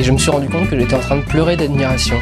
Et 0.00 0.02
je 0.02 0.12
me 0.12 0.16
suis 0.16 0.30
rendu 0.30 0.48
compte 0.48 0.70
que 0.70 0.80
j'étais 0.80 0.94
en 0.94 1.00
train 1.00 1.18
de 1.18 1.24
pleurer 1.26 1.58
d'admiration 1.58 2.18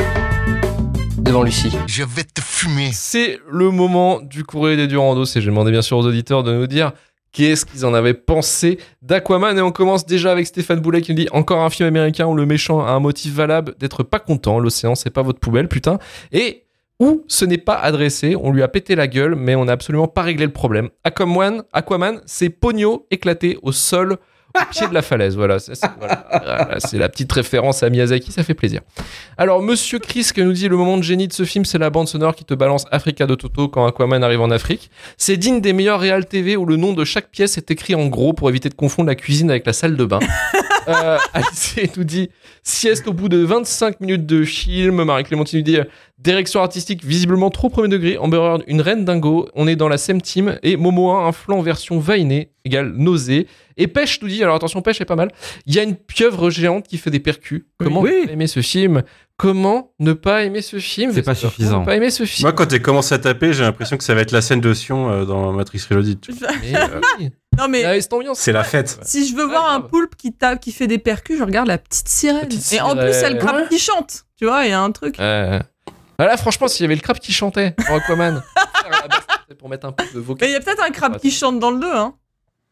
devant 1.17 1.45
Lucie. 1.45 1.71
Je 1.87 2.03
vais 2.03 2.25
te 2.25 2.41
fumer. 2.41 2.91
C'est 2.93 3.39
le 3.49 3.71
moment 3.71 4.21
du 4.21 4.43
courrier 4.43 4.77
des 4.77 4.89
Durandos 4.89 5.27
et 5.27 5.41
j'ai 5.41 5.47
demandé 5.47 5.71
bien 5.71 5.81
sûr 5.81 5.97
aux 5.97 6.05
auditeurs 6.05 6.43
de 6.43 6.53
nous 6.53 6.67
dire 6.67 6.91
qu'est-ce 7.31 7.65
qu'ils 7.65 7.87
en 7.87 7.95
avaient 7.95 8.15
pensé 8.15 8.81
d'Aquaman 9.03 9.57
et 9.57 9.61
on 9.61 9.71
commence 9.71 10.07
déjà 10.07 10.33
avec 10.33 10.49
Stéphane 10.49 10.81
Boulet 10.81 11.03
qui 11.03 11.13
nous 11.13 11.19
dit 11.19 11.29
encore 11.31 11.63
un 11.63 11.71
film 11.71 11.87
américain 11.87 12.27
où 12.27 12.35
le 12.35 12.47
méchant 12.47 12.85
a 12.85 12.91
un 12.91 12.99
motif 12.99 13.33
valable 13.33 13.77
d'être 13.79 14.03
pas 14.03 14.19
content, 14.19 14.59
l'océan 14.59 14.97
c'est 14.97 15.11
pas 15.11 15.23
votre 15.23 15.39
poubelle 15.39 15.69
putain 15.69 16.01
et 16.33 16.65
où 16.99 17.23
ce 17.29 17.45
n'est 17.45 17.59
pas 17.59 17.77
adressé, 17.77 18.35
on 18.35 18.51
lui 18.51 18.65
a 18.65 18.69
pété 18.69 18.97
la 18.97 19.07
gueule 19.07 19.37
mais 19.37 19.55
on 19.55 19.67
n'a 19.67 19.73
absolument 19.75 20.09
pas 20.09 20.23
réglé 20.23 20.47
le 20.47 20.53
problème. 20.53 20.89
Aquaman, 21.05 21.63
Aquaman 21.73 22.23
c'est 22.27 22.51
pogno 22.51 23.07
éclaté 23.13 23.57
au 23.63 23.71
sol 23.71 24.19
au 24.55 24.65
pied 24.71 24.87
de 24.89 24.95
la 24.95 25.03
falaise. 25.03 25.37
Voilà, 25.37 25.59
c'est 25.59 25.75
voilà. 25.99 26.27
Voilà, 26.31 26.77
c'est 26.79 26.99
la 26.99 27.09
petite 27.09 27.33
référence 27.33 27.83
à 27.83 27.91
Miyazaki, 27.91 28.33
ça 28.33 28.43
fait 28.43 28.55
plaisir. 28.55 28.81
Alors, 29.37 29.63
Monsieur 29.63 29.99
Chris 29.99 30.31
qui 30.35 30.43
nous 30.43 30.53
dit 30.53 30.69
le 30.69 30.77
moment 30.77 30.97
de 30.97 31.03
génie 31.03 31.29
de 31.29 31.33
ce 31.33 31.45
film, 31.45 31.65
c'est 31.65 31.79
la 31.79 31.91
bande 31.91 32.09
sonore 32.09 32.35
qui 32.35 32.45
te 32.45 32.55
balance 32.55 32.85
Africa 32.91 33.27
de 33.27 33.35
Toto 33.35 33.69
quand 33.69 33.87
Aquaman 33.87 34.23
arrive 34.23 34.41
en 34.41 34.51
Afrique. 34.51 34.91
C'est 35.17 35.37
digne 35.37 35.61
des 35.61 35.73
meilleurs 35.73 36.01
réal 36.01 36.27
TV 36.27 36.57
où 36.57 36.67
le 36.67 36.77
nom 36.77 36.93
de 36.93 37.05
chaque 37.05 37.31
pièce 37.31 37.59
est 37.59 37.71
écrit 37.71 37.95
en 37.95 38.07
gros 38.07 38.33
pour 38.33 38.49
éviter 38.49 38.69
de 38.69 38.75
confondre 38.75 39.09
la 39.09 39.15
cuisine 39.15 39.51
avec 39.51 39.67
la 39.67 39.73
salle 39.73 39.97
de 39.97 40.05
bain. 40.05 40.21
euh, 40.89 41.19
Alice 41.35 41.77
nous 41.97 42.05
dit 42.05 42.31
sieste 42.63 43.07
au 43.09 43.13
bout 43.13 43.29
de 43.29 43.39
25 43.39 44.01
minutes 44.01 44.27
de 44.27 44.45
film. 44.45 45.03
Marie-Clémentine 45.05 45.59
nous 45.59 45.65
dit 45.65 45.79
direction 46.19 46.61
artistique 46.61 47.05
visiblement 47.05 47.51
trop 47.51 47.69
premier 47.69 47.89
degré. 47.89 48.19
Amber 48.19 48.39
Heard, 48.39 48.63
une 48.67 48.81
reine 48.81 49.05
dingo. 49.05 49.49
On 49.55 49.67
est 49.69 49.77
dans 49.77 49.89
la 49.89 49.99
same 49.99 50.21
team. 50.21 50.59
Et 50.63 50.77
Momoa, 50.77 51.27
un 51.27 51.33
flanc 51.33 51.61
version 51.63 51.99
vainé 51.99 52.51
égale 52.65 52.93
nausée. 52.97 53.47
Et 53.79 53.87
Pêche 53.87 54.21
nous 54.21 54.29
dit, 54.29 54.43
alors 54.43 54.57
attention, 54.57 54.83
Pêche 54.83 55.01
est 55.01 55.05
pas 55.07 55.17
mal. 55.17 55.31
Il 55.67 55.75
y 55.75 55.79
a 55.79 55.83
une 55.85 55.97
pieuvre 55.97 56.51
géante 56.51 56.87
qui 56.87 56.99
fait 56.99 57.11
des 57.11 57.21
percus. 57.21 57.65
Comment 57.79 58.01
Oui. 58.03 58.13
ne 58.23 58.27
pas 58.27 58.33
aimer 58.33 58.47
ce 58.49 58.61
film? 58.61 59.03
Comment 59.37 59.93
ne 60.01 60.13
pas 60.13 60.43
aimer 60.45 60.63
ce 60.63 60.79
film? 60.81 61.13
C'est 61.15 61.23
pas 61.23 61.37
suffisant. 61.37 61.71
Comment 61.71 61.81
ne 61.83 61.87
pas 61.87 61.95
aimer 61.97 62.11
ce 62.11 62.25
film 62.27 62.45
Moi, 62.47 62.53
quand 62.53 62.67
t'es 62.67 62.81
commencé 62.81 63.15
à 63.15 63.19
taper, 63.19 63.53
j'ai 63.53 63.63
l'impression 63.63 63.97
que 63.97 64.03
ça 64.05 64.15
va 64.15 64.21
être 64.23 64.33
la 64.33 64.41
scène 64.43 64.61
de 64.61 64.75
Sion 64.75 65.11
euh, 65.11 65.25
dans 65.25 65.53
Matrix 65.53 65.81
Reloaded. 65.89 66.21
tu 66.21 66.33
vois. 66.33 66.49
Mais, 66.61 66.77
euh, 66.77 67.01
oui. 67.21 67.31
Non 67.57 67.67
mais 67.69 67.81
Il 67.81 67.83
y 67.83 67.87
a 67.87 68.01
cette 68.01 68.13
ambiance. 68.13 68.39
C'est 68.41 68.53
la 68.53 68.65
fête. 68.65 68.99
si 69.03 69.29
je 69.29 69.35
veux 69.35 69.45
Ouais, 69.45 69.51
voir 69.51 69.71
un 69.71 69.79
grave. 69.79 69.91
poulpe 69.91 70.17
qui 70.17 70.33
tape, 70.33 70.61
qui 70.61 70.73
fait 70.73 70.87
des 70.89 70.99
percus, 70.99 71.39
je 71.39 71.45
regarde 71.45 71.69
la 71.69 71.79
petite 71.79 72.09
sirène. 72.09 72.41
La 72.41 72.47
petite 72.47 72.73
Et 72.73 72.81
en 72.81 72.97
plus, 72.97 73.01
il 73.01 73.01
y 73.01 73.03
a 73.03 73.07
le 73.07 73.13
sirène. 73.13 73.39
crabe 73.39 73.69
qui 73.69 73.79
chante. 73.79 74.25
Tu 74.37 74.45
vois, 74.47 74.65
il 74.65 74.71
y 74.71 74.73
a 74.73 74.81
un 74.81 74.91
truc. 74.91 75.19
Euh, 75.21 75.59
ah 76.19 76.25
là, 76.27 76.37
franchement, 76.37 76.67
s'il 76.69 76.83
y 76.83 76.87
avait 76.87 76.95
le 76.97 77.01
crabe 77.01 77.19
qui 77.21 77.33
chantait 77.33 77.75
dans 77.89 77.95
Aquaman, 77.97 78.43
pour 79.59 79.69
mettre 79.69 79.87
un 79.87 79.93
peu 79.93 80.05
de 80.05 80.11
Mais 80.15 80.21
vocal. 80.21 80.49
il 80.49 80.53
y 80.53 80.57
a 80.57 80.61
peut-être 80.61 80.83
un 80.85 80.91
crabe 80.91 81.19
qui 81.19 81.31
chante 81.31 81.59
dans 81.61 81.71
le 81.71 81.79
2, 81.81 81.87
hein. 81.93 82.15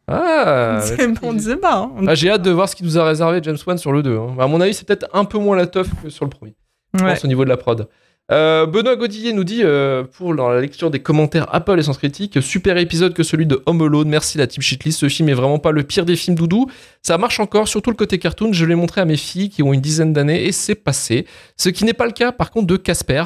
Ah, 0.08 0.80
C'est- 0.82 0.98
on 1.22 1.32
ne 1.32 1.38
sait 1.38 1.56
pas. 1.56 1.76
hein. 1.78 1.90
Ah, 2.06 2.14
j'ai 2.14 2.30
hâte 2.30 2.42
de 2.42 2.50
voir 2.50 2.68
ce 2.68 2.76
qu'il 2.76 2.86
nous 2.86 2.96
a 2.98 3.04
réservé 3.04 3.40
James 3.42 3.56
Wan 3.66 3.76
sur 3.78 3.92
le 3.92 4.02
2. 4.02 4.16
hein. 4.18 4.36
À 4.38 4.46
mon 4.46 4.60
avis, 4.60 4.72
c'est 4.74 4.86
peut-être 4.86 5.08
un 5.12 5.24
peu 5.24 5.38
moins 5.38 5.56
la 5.56 5.66
teuf 5.66 5.88
que 6.02 6.08
sur 6.10 6.24
le 6.24 6.30
premier. 6.30 6.54
Je 6.94 7.02
Ouais. 7.04 7.10
pense 7.14 7.24
au 7.24 7.28
niveau 7.28 7.44
de 7.44 7.48
la 7.48 7.56
prod. 7.56 7.88
Euh, 8.32 8.66
Benoît 8.66 8.96
Godillet 8.96 9.32
nous 9.32 9.44
dit, 9.44 9.60
euh, 9.62 10.02
pour 10.02 10.34
dans 10.34 10.48
la 10.48 10.60
lecture 10.60 10.90
des 10.90 10.98
commentaires 10.98 11.46
Apple 11.54 11.78
et 11.78 11.82
Sens 11.82 11.96
Critique, 11.98 12.42
super 12.42 12.76
épisode 12.76 13.14
que 13.14 13.22
celui 13.22 13.46
de 13.46 13.62
Home 13.66 13.82
Alone. 13.82 14.08
Merci 14.08 14.36
la 14.38 14.48
team 14.48 14.62
shitlist. 14.62 14.98
Ce 14.98 15.08
film 15.08 15.28
est 15.28 15.34
vraiment 15.34 15.60
pas 15.60 15.70
le 15.70 15.84
pire 15.84 16.04
des 16.04 16.16
films 16.16 16.34
doudou. 16.36 16.66
Ça 17.02 17.18
marche 17.18 17.38
encore, 17.38 17.68
surtout 17.68 17.90
le 17.90 17.96
côté 17.96 18.18
cartoon. 18.18 18.52
Je 18.52 18.64
l'ai 18.64 18.74
montré 18.74 19.00
à 19.00 19.04
mes 19.04 19.16
filles 19.16 19.48
qui 19.48 19.62
ont 19.62 19.72
une 19.72 19.80
dizaine 19.80 20.12
d'années 20.12 20.44
et 20.44 20.50
c'est 20.50 20.74
passé. 20.74 21.24
Ce 21.56 21.68
qui 21.68 21.84
n'est 21.84 21.92
pas 21.92 22.06
le 22.06 22.12
cas, 22.12 22.32
par 22.32 22.50
contre, 22.50 22.66
de 22.66 22.76
Casper. 22.76 23.22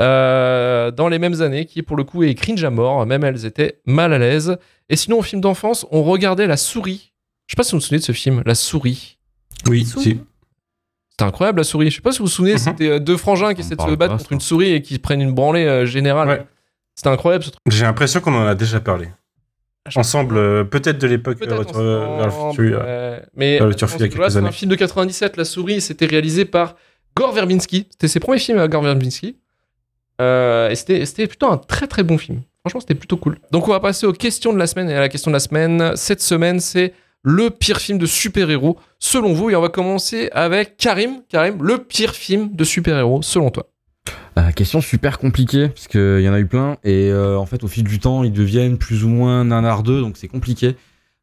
Euh, 0.00 0.90
dans 0.90 1.08
les 1.08 1.18
mêmes 1.18 1.40
années, 1.42 1.66
qui 1.66 1.82
pour 1.82 1.96
le 1.96 2.04
coup 2.04 2.22
est 2.22 2.34
cringe 2.34 2.64
à 2.64 2.70
mort, 2.70 3.04
même 3.06 3.24
elles 3.24 3.44
étaient 3.46 3.80
mal 3.86 4.12
à 4.12 4.18
l'aise. 4.18 4.56
Et 4.88 4.96
sinon, 4.96 5.18
au 5.18 5.22
film 5.22 5.40
d'enfance, 5.40 5.86
on 5.90 6.02
regardait 6.02 6.46
La 6.46 6.56
Souris. 6.56 7.12
Je 7.46 7.52
sais 7.52 7.56
pas 7.56 7.62
si 7.62 7.72
vous 7.72 7.78
vous 7.78 7.84
souvenez 7.84 7.98
de 8.00 8.04
ce 8.04 8.12
film, 8.12 8.42
La 8.46 8.54
Souris. 8.54 9.18
Oui, 9.68 9.84
si. 9.84 10.20
C'était 11.10 11.24
incroyable 11.28 11.58
la 11.58 11.64
souris. 11.64 11.90
Je 11.90 11.96
sais 11.96 12.00
pas 12.00 12.12
si 12.12 12.20
vous 12.20 12.24
vous 12.24 12.30
souvenez, 12.30 12.52
Mhm. 12.52 12.58
c'était 12.58 12.88
euh, 12.88 12.98
deux 12.98 13.18
frangins 13.18 13.52
qui 13.52 13.60
On 13.60 13.64
essaient 13.66 13.76
de 13.76 13.82
se 13.82 13.86
battre 13.88 13.98
pas, 13.98 14.08
contre 14.08 14.28
ça. 14.30 14.34
une 14.34 14.40
souris 14.40 14.72
et 14.72 14.80
qui 14.80 14.98
prennent 14.98 15.20
une 15.20 15.34
branlée 15.34 15.66
euh, 15.66 15.84
générale. 15.84 16.28
Ouais. 16.28 16.46
C'était 16.94 17.10
incroyable 17.10 17.44
ce 17.44 17.50
truc. 17.50 17.60
J'ai 17.66 17.84
l'impression 17.84 18.20
qu'on 18.20 18.32
en 18.34 18.46
a 18.46 18.54
déjà 18.54 18.80
parlé. 18.80 19.08
Ensemble, 19.96 20.36
euh, 20.38 20.64
peut-être 20.64 20.98
de 20.98 21.06
l'époque 21.06 21.36
euh, 21.42 21.46
Peut-être 21.46 21.58
Retour 21.58 21.82
vers 21.82 22.16
le 22.26 22.32
ensemble, 22.32 22.54
futur. 22.64 22.78
ouais. 22.80 23.22
Mais 23.34 23.58
Vers 23.58 23.66
le 23.66 23.72
futur, 23.72 23.88
attention, 23.88 23.98
il 23.98 24.00
y 24.00 24.04
a 24.04 24.08
quelques 24.08 24.16
voilà, 24.16 24.30
c'est 24.30 24.38
un 24.38 24.50
film 24.52 24.70
de 24.70 24.76
97, 24.76 25.36
La 25.36 25.44
souris, 25.44 25.80
c'était 25.82 26.06
réalisé 26.06 26.44
par 26.46 26.76
Gore 27.14 27.32
Verbinski. 27.32 27.86
C'était 27.90 28.08
ses 28.08 28.20
premiers 28.20 28.38
films 28.38 28.58
à 28.58 28.68
Gore 28.68 28.82
Verbinski. 28.82 29.36
Euh, 30.20 30.70
et 30.70 30.74
c'était 30.76 31.26
plutôt 31.26 31.48
un 31.48 31.56
très 31.56 31.86
très 31.86 32.02
bon 32.02 32.18
film. 32.18 32.42
Franchement, 32.60 32.80
c'était 32.80 32.94
plutôt 32.94 33.16
cool. 33.16 33.38
Donc, 33.50 33.66
on 33.68 33.70
va 33.70 33.80
passer 33.80 34.06
aux 34.06 34.12
questions 34.12 34.52
de 34.52 34.58
la 34.58 34.66
semaine. 34.66 34.90
Et 34.90 34.94
à 34.94 35.00
la 35.00 35.08
question 35.08 35.30
de 35.30 35.34
la 35.34 35.40
semaine, 35.40 35.92
cette 35.96 36.20
semaine, 36.20 36.60
c'est 36.60 36.92
le 37.22 37.50
pire 37.50 37.78
film 37.78 37.98
de 37.98 38.06
super-héros 38.06 38.78
selon 38.98 39.32
vous. 39.32 39.50
Et 39.50 39.56
on 39.56 39.60
va 39.60 39.70
commencer 39.70 40.28
avec 40.32 40.76
Karim. 40.76 41.22
Karim, 41.28 41.62
le 41.62 41.78
pire 41.78 42.14
film 42.14 42.54
de 42.54 42.64
super-héros 42.64 43.22
selon 43.22 43.50
toi. 43.50 43.66
Euh, 44.38 44.50
question 44.52 44.80
super 44.80 45.18
compliquée, 45.18 45.68
parce 45.68 45.88
qu'il 45.88 46.20
y 46.20 46.28
en 46.28 46.32
a 46.32 46.38
eu 46.38 46.46
plein, 46.46 46.76
et 46.84 47.10
euh, 47.10 47.36
en 47.36 47.46
fait, 47.46 47.64
au 47.64 47.68
fil 47.68 47.84
du 47.84 47.98
temps, 47.98 48.22
ils 48.22 48.32
deviennent 48.32 48.78
plus 48.78 49.04
ou 49.04 49.08
moins 49.08 49.44
nanardeux, 49.44 50.00
donc 50.00 50.16
c'est 50.16 50.28
compliqué. 50.28 50.76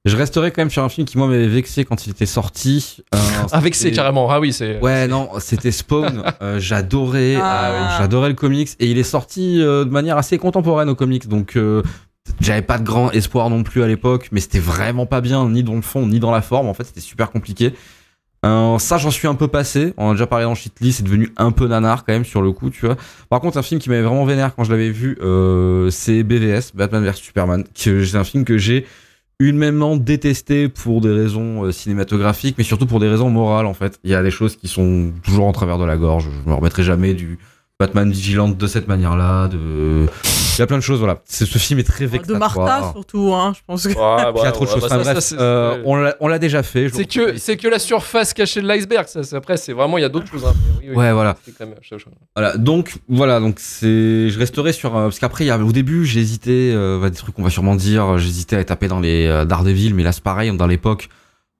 Je 0.05 0.15
resterai 0.15 0.51
quand 0.51 0.61
même 0.61 0.69
sur 0.69 0.83
un 0.83 0.89
film 0.89 1.05
qui, 1.05 1.17
moi, 1.17 1.27
m'avait 1.27 1.47
vexé 1.49 1.83
quand 1.83 2.05
il 2.07 2.11
était 2.11 2.25
sorti. 2.25 2.97
Euh, 3.13 3.17
Avec 3.51 3.75
c'est 3.75 3.83
c'était- 3.85 3.95
carrément. 3.97 4.29
Ah 4.31 4.39
oui, 4.39 4.53
c'est. 4.53 4.79
Ouais, 4.79 5.07
non, 5.07 5.29
c'était 5.39 5.71
Spawn. 5.71 6.23
Euh, 6.41 6.59
j'adorais, 6.59 7.35
Ah 7.41 7.65
euh, 7.71 7.81
oui. 7.81 7.95
j'adorais 7.97 8.29
le 8.29 8.35
comics, 8.35 8.69
et 8.79 8.85
il 8.91 8.97
est 8.97 9.03
sorti 9.03 9.59
euh, 9.61 9.83
de 9.85 9.89
manière 9.89 10.17
assez 10.17 10.37
contemporaine 10.37 10.87
au 10.87 10.95
comics, 10.95 11.27
donc 11.27 11.55
euh, 11.57 11.81
j'avais 12.39 12.61
pas 12.61 12.77
de 12.77 12.83
grand 12.83 13.09
espoir 13.11 13.49
non 13.49 13.63
plus 13.63 13.81
à 13.83 13.87
l'époque, 13.87 14.29
mais 14.31 14.39
c'était 14.39 14.59
vraiment 14.59 15.05
pas 15.07 15.19
bien, 15.19 15.49
ni 15.49 15.63
dans 15.63 15.73
le 15.75 15.81
fond, 15.81 16.05
ni 16.07 16.19
dans 16.19 16.31
la 16.31 16.41
forme. 16.41 16.67
En 16.67 16.73
fait, 16.73 16.83
c'était 16.85 17.01
super 17.01 17.31
compliqué. 17.31 17.73
Euh, 18.45 18.77
ça, 18.77 18.97
j'en 18.97 19.09
suis 19.11 19.27
un 19.27 19.33
peu 19.35 19.47
passé. 19.47 19.93
On 19.97 20.09
a 20.09 20.13
déjà 20.13 20.27
parlé 20.27 20.45
dans 20.45 20.53
Shitlist, 20.55 20.97
c'est 20.99 21.03
devenu 21.03 21.33
un 21.37 21.51
peu 21.51 21.67
nanar 21.67 22.05
quand 22.05 22.13
même 22.13 22.23
sur 22.25 22.41
le 22.43 22.51
coup, 22.51 22.69
tu 22.69 22.85
vois. 22.85 22.95
Par 23.29 23.39
contre, 23.41 23.57
un 23.57 23.63
film 23.63 23.81
qui 23.81 23.89
m'avait 23.89 24.03
vraiment 24.03 24.25
vénère 24.25 24.55
quand 24.55 24.63
je 24.63 24.71
l'avais 24.71 24.91
vu, 24.91 25.17
euh, 25.21 25.89
c'est 25.89 26.21
BVS, 26.23 26.71
Batman 26.75 27.03
vs 27.03 27.15
Superman. 27.15 27.63
que 27.73 28.05
C'est 28.05 28.15
un 28.17 28.23
film 28.23 28.45
que 28.45 28.57
j'ai 28.59 28.85
humainement 29.39 29.97
détesté 29.97 30.67
pour 30.67 31.01
des 31.01 31.11
raisons 31.11 31.65
euh, 31.65 31.71
cinématographiques, 31.71 32.55
mais 32.57 32.63
surtout 32.63 32.87
pour 32.87 32.99
des 32.99 33.07
raisons 33.07 33.29
morales 33.29 33.67
en 33.67 33.73
fait. 33.73 33.99
Il 34.03 34.09
y 34.09 34.15
a 34.15 34.23
des 34.23 34.31
choses 34.31 34.55
qui 34.55 34.67
sont 34.67 35.11
toujours 35.23 35.45
en 35.45 35.51
travers 35.51 35.77
de 35.77 35.85
la 35.85 35.97
gorge. 35.97 36.27
Je 36.43 36.49
me 36.49 36.55
remettrai 36.55 36.83
jamais 36.83 37.13
du 37.13 37.37
Batman 37.79 38.09
vigilante 38.09 38.57
de 38.57 38.67
cette 38.67 38.87
manière-là. 38.87 39.47
De... 39.47 40.07
Il 40.57 40.61
y 40.61 40.63
a 40.63 40.67
plein 40.67 40.77
de 40.77 40.83
choses, 40.83 40.99
voilà. 40.99 41.21
C'est- 41.25 41.45
Ce 41.45 41.57
film 41.57 41.79
est 41.79 41.83
très 41.83 42.05
De 42.05 42.09
vexatoire. 42.09 42.55
Martha, 42.55 42.91
surtout, 42.93 43.33
hein, 43.33 43.53
je 43.55 43.61
pense 43.65 43.83
que. 43.83 43.89
Ouais, 43.89 43.95
bah, 43.95 44.33
Il 44.37 44.43
y 44.43 44.45
a 44.45 44.51
trop 44.51 44.65
de 44.65 44.69
choses. 44.69 44.81
bah, 44.81 44.89
ça, 44.89 44.97
bref, 44.97 45.19
ça, 45.19 45.35
euh, 45.39 46.11
on 46.19 46.27
l'a- 46.27 46.39
déjà 46.39 46.63
fait. 46.63 46.89
C'est 46.93 47.05
que, 47.05 47.37
c'est 47.37 47.57
que 47.57 47.67
la 47.67 47.79
surface 47.79 48.33
cachée 48.33 48.61
de 48.61 48.67
l'iceberg. 48.67 49.07
Ça, 49.07 49.21
après, 49.35 49.57
c'est 49.57 49.73
vraiment, 49.73 49.97
il 49.97 50.01
y 50.01 50.05
a 50.05 50.09
d'autres 50.09 50.27
choses. 50.27 50.45
hein. 50.45 50.53
Oui, 50.79 50.87
oui, 50.89 50.95
Ouais, 50.95 51.11
voilà. 51.13 51.35
c'est 51.45 51.57
quand 51.57 51.65
même 51.65 51.75
chaud, 51.81 51.97
chaud. 51.99 52.11
Voilà, 52.35 52.57
donc 52.57 52.95
voilà, 53.09 53.39
donc 53.39 53.55
c'est, 53.59 54.29
je 54.29 54.37
resterai 54.39 54.71
sur 54.73 54.95
euh, 54.95 55.03
parce 55.05 55.19
qu'après 55.19 55.43
il 55.45 55.47
y 55.47 55.51
a- 55.51 55.57
au 55.57 55.71
début 55.71 56.05
j'ai 56.05 56.19
hésité, 56.19 56.71
euh, 56.73 56.99
bah, 57.01 57.09
des 57.09 57.15
trucs 57.17 57.35
qu'on 57.35 57.43
va 57.43 57.49
sûrement 57.49 57.75
dire, 57.75 58.17
j'hésitais 58.17 58.55
à 58.55 58.63
taper 58.63 58.87
dans 58.87 58.99
les 58.99 59.25
euh, 59.25 59.45
Daredevil, 59.45 59.93
mais 59.95 60.03
là 60.03 60.11
c'est 60.11 60.23
pareil, 60.23 60.55
dans 60.55 60.67
l'époque 60.67 61.09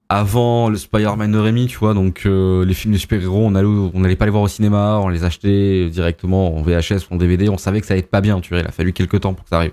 avant 0.08 0.70
le 0.70 0.76
Spider-Man 0.76 1.32
de 1.32 1.38
Rémi, 1.38 1.66
tu 1.66 1.76
vois, 1.78 1.92
donc 1.94 2.22
euh, 2.24 2.64
les 2.64 2.72
films 2.74 2.94
de 2.94 2.98
super-héros, 2.98 3.44
on 3.44 3.54
allait, 3.54 3.66
au- 3.66 3.90
on 3.94 4.04
allait 4.04 4.16
pas 4.16 4.24
les 4.24 4.30
voir 4.30 4.42
au 4.42 4.48
cinéma, 4.48 4.98
on 5.02 5.08
les 5.08 5.24
achetait 5.24 5.88
directement 5.90 6.56
en 6.56 6.62
VHS 6.62 7.08
ou 7.10 7.14
en 7.14 7.16
DVD, 7.16 7.48
on 7.50 7.58
savait 7.58 7.80
que 7.80 7.86
ça 7.86 7.92
allait 7.94 8.00
être 8.00 8.10
pas 8.10 8.20
bien, 8.22 8.40
tu 8.40 8.50
vois, 8.54 8.60
il 8.60 8.66
a 8.66 8.70
fallu 8.72 8.92
quelques 8.94 9.20
temps 9.20 9.34
pour 9.34 9.44
que 9.44 9.50
ça 9.50 9.56
arrive. 9.56 9.72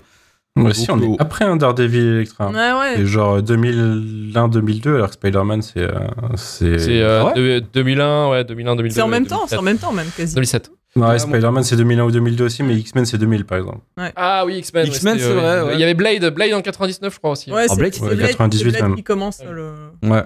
Moi 0.58 0.70
aussi, 0.72 0.90
on 0.90 1.02
est 1.02 1.16
après 1.20 1.44
un 1.44 1.58
Daredevil 1.58 2.00
Electra. 2.00 2.50
Ouais, 2.50 2.56
ouais. 2.56 2.94
C'est 2.96 3.06
genre 3.06 3.42
2001-2002, 3.42 4.96
alors 4.96 5.08
que 5.08 5.14
Spider-Man, 5.16 5.62
c'est. 5.62 5.80
euh, 5.82 5.90
c'est 6.36 6.80
C'est 6.80 7.02
euh, 7.02 7.24
Ah 7.26 7.26
ouais 7.40 7.60
de- 7.62 7.66
2001, 7.74 8.30
ouais, 8.30 8.44
2001, 8.46 8.76
2002. 8.78 8.96
C'est 8.96 9.02
en 9.02 9.08
même 9.10 9.26
temps, 9.28 9.46
c'est 9.48 9.58
en 9.58 9.62
2007. 9.62 9.64
même 9.64 9.78
temps, 9.78 9.92
même 9.92 10.08
quasi. 10.16 10.34
2007. 10.36 10.72
Ouais, 10.98 11.20
Spider-Man, 11.20 11.64
c'est 11.64 11.76
2001 11.76 12.04
ou 12.06 12.12
2002 12.12 12.46
aussi, 12.46 12.64
mais 12.64 12.76
X-Men, 12.76 13.06
c'est 13.06 13.18
2000, 13.18 13.44
par 13.46 13.58
exemple. 13.58 13.80
Ah 14.16 14.44
oui, 14.46 14.58
X-Men. 14.60 14.88
X-Men, 14.88 15.20
c'est 15.20 15.26
euh, 15.26 15.34
vrai, 15.34 15.62
ouais. 15.64 15.74
Il 15.74 15.80
y 15.80 15.84
avait 15.84 15.94
Blade, 15.94 16.34
Blade 16.34 16.54
en 16.54 16.62
99, 16.62 17.14
je 17.14 17.18
crois 17.18 17.32
aussi. 17.32 17.52
Ouais, 17.52 17.68
c'est 17.68 17.76
Blade, 17.76 17.94
c'est 17.94 18.02
ouais, 18.02 18.16
Blade- 18.16 18.30
98 18.30 18.64
c'est 18.64 18.70
Blade 18.78 18.82
même. 18.90 18.96
qui 18.96 19.04
commence 19.04 19.42
le, 19.44 19.74
Ouais. 20.10 20.24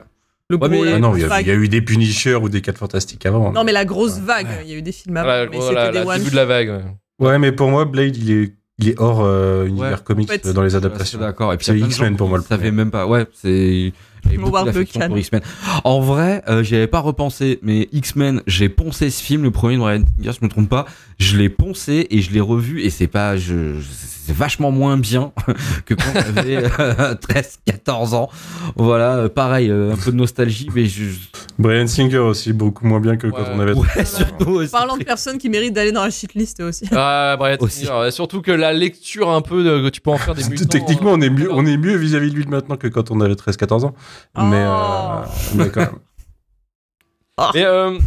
le 0.48 0.56
Ouais, 0.57 0.69
gros. 0.69 0.83
mais- 0.86 0.94
Ah 0.94 1.00
non, 1.00 1.16
il 1.16 1.21
y, 1.21 1.25
a, 1.25 1.42
il 1.42 1.48
y 1.48 1.50
a 1.51 1.54
vague. 1.56 1.63
eu 1.63 1.68
des 1.69 1.81
Punisher 1.81 2.36
ou 2.36 2.50
des 2.50 2.62
4 2.62 2.77
Fantastiques 2.77 3.25
avant. 3.25 3.51
Non, 3.51 3.63
mais 3.63 3.71
la 3.71 3.83
grosse 3.86 4.19
vague, 4.19 4.45
il 4.63 4.69
y 4.69 4.74
a 4.75 4.77
eu 4.77 4.81
des 4.83 4.92
films 4.92 5.18
avant, 5.18 5.27
Voilà, 5.27 5.45
mais 5.50 5.57
gros, 5.57 5.62
c'était 5.63 5.74
la- 5.75 5.92
des 5.92 6.00
la- 6.00 6.06
one 6.06 6.18
début 6.19 6.30
de 6.31 6.36
la 6.36 6.45
vague. 6.45 6.69
ouais. 6.69 7.27
Ouais, 7.27 7.39
mais 7.39 7.51
pour 7.51 7.69
moi, 7.69 7.86
Blade, 7.86 8.16
il 8.16 8.31
est, 8.31 8.54
il 8.77 8.89
est 8.89 9.00
hors 9.00 9.21
euh, 9.24 9.66
univers 9.66 9.92
Ouais. 9.98 10.04
comics 10.04 10.30
En 10.30 10.33
fait, 10.33 10.45
euh, 10.45 10.54
dans 10.54 10.62
les 10.62 10.69
Je 10.69 10.77
adaptations. 10.77 11.19
D'accord. 11.19 11.51
Et 11.51 11.57
puis 11.57 11.71
X-Men 11.81 12.16
pour 12.16 12.30
moi, 12.30 12.39
savaient 12.42 12.57
premier. 12.68 12.71
même 12.71 12.92
pas. 12.92 13.07
Ouais, 13.07 13.25
c'est. 13.33 13.92
J'avais 14.29 14.37
beaucoup 14.37 14.55
Howard 14.55 14.65
d'affection 14.67 14.99
Buchan. 14.99 15.09
pour 15.09 15.17
X-Men. 15.17 15.41
En 15.83 15.99
vrai, 15.99 16.43
euh, 16.47 16.63
j'y 16.63 16.75
avais 16.75 16.87
pas 16.87 16.99
repensé, 16.99 17.59
mais 17.61 17.89
X-Men, 17.91 18.41
j'ai 18.47 18.69
poncé 18.69 19.09
ce 19.09 19.21
film, 19.21 19.43
le 19.43 19.51
premier 19.51 19.77
de 19.77 19.81
Ryan 19.81 20.03
Singer, 20.17 20.31
je 20.39 20.45
me 20.45 20.49
trompe 20.49 20.69
pas. 20.69 20.85
Je 21.19 21.36
l'ai 21.38 21.50
poncé 21.50 22.07
et 22.10 22.21
je 22.21 22.31
l'ai 22.31 22.39
revu 22.39 22.81
et 22.81 22.89
c'est 22.89 23.07
pas, 23.07 23.36
je, 23.36 23.75
c'est 23.81 24.33
vachement 24.33 24.71
moins 24.71 24.95
bien 24.95 25.33
que 25.86 25.94
quand 25.94 26.13
j'avais 26.13 26.63
13, 27.21 27.60
14 27.66 28.13
ans. 28.13 28.30
Voilà, 28.77 29.16
euh, 29.18 29.30
pareil, 29.30 29.69
euh, 29.69 29.92
un 29.94 29.98
peu 29.98 30.12
de 30.12 30.16
nostalgie, 30.16 30.69
mais 30.74 30.86
je, 30.86 31.04
Brian 31.57 31.88
Singer 31.88 32.19
aussi, 32.19 32.54
beaucoup 32.54 32.88
moins 32.88 33.01
bien 33.01 33.18
que 33.18 33.27
quand 33.27 33.44
on 33.54 33.60
avait. 33.60 33.74
ouais, 33.74 34.06
surtout 34.06 34.50
aussi. 34.51 34.71
Parlant 34.71 34.95
de 34.95 35.04
personnes 35.04 35.38
qui 35.38 35.50
méritent 35.50 35.74
d'aller 35.74 35.92
dans 35.92 36.04
la 36.04 36.10
shitlist 36.10 36.62
aussi. 36.62 36.86
Ah, 36.95 37.36
Brian 37.38 37.57
Aussi. 37.60 37.86
Singer, 37.86 38.12
surtout 38.12 38.42
que 38.42 38.51
la 38.51 38.71
lecture 38.71 39.30
un 39.30 39.42
peu, 39.42 39.62
de, 39.63 39.81
que 39.83 39.89
tu 39.89 40.00
peux 40.00 40.12
en 40.12 40.18
faire 40.18 40.36
des 40.36 40.45
mutants. 40.48 40.66
Techniquement, 40.68 41.12
on 41.12 41.19
est 41.21 41.30
mieux, 41.30 41.50
euh, 41.50 41.54
on 41.56 41.66
est 41.66 41.75
mieux 41.77 41.98
vis-à-vis 41.98 42.31
de 42.31 42.36
lui 42.36 42.45
maintenant 42.48 42.77
que 42.77 42.88
quand 42.88 43.12
on 43.12 43.19
avait 43.19 43.33
13-14 43.36 43.83
ans. 43.83 43.94
Mais, 44.38 44.56
euh, 44.56 44.69
Oh. 44.71 45.56
mais 45.56 45.69
quand 45.69 45.81
même. 45.81 45.89
Mais 47.56 47.63
euh, 47.65 47.97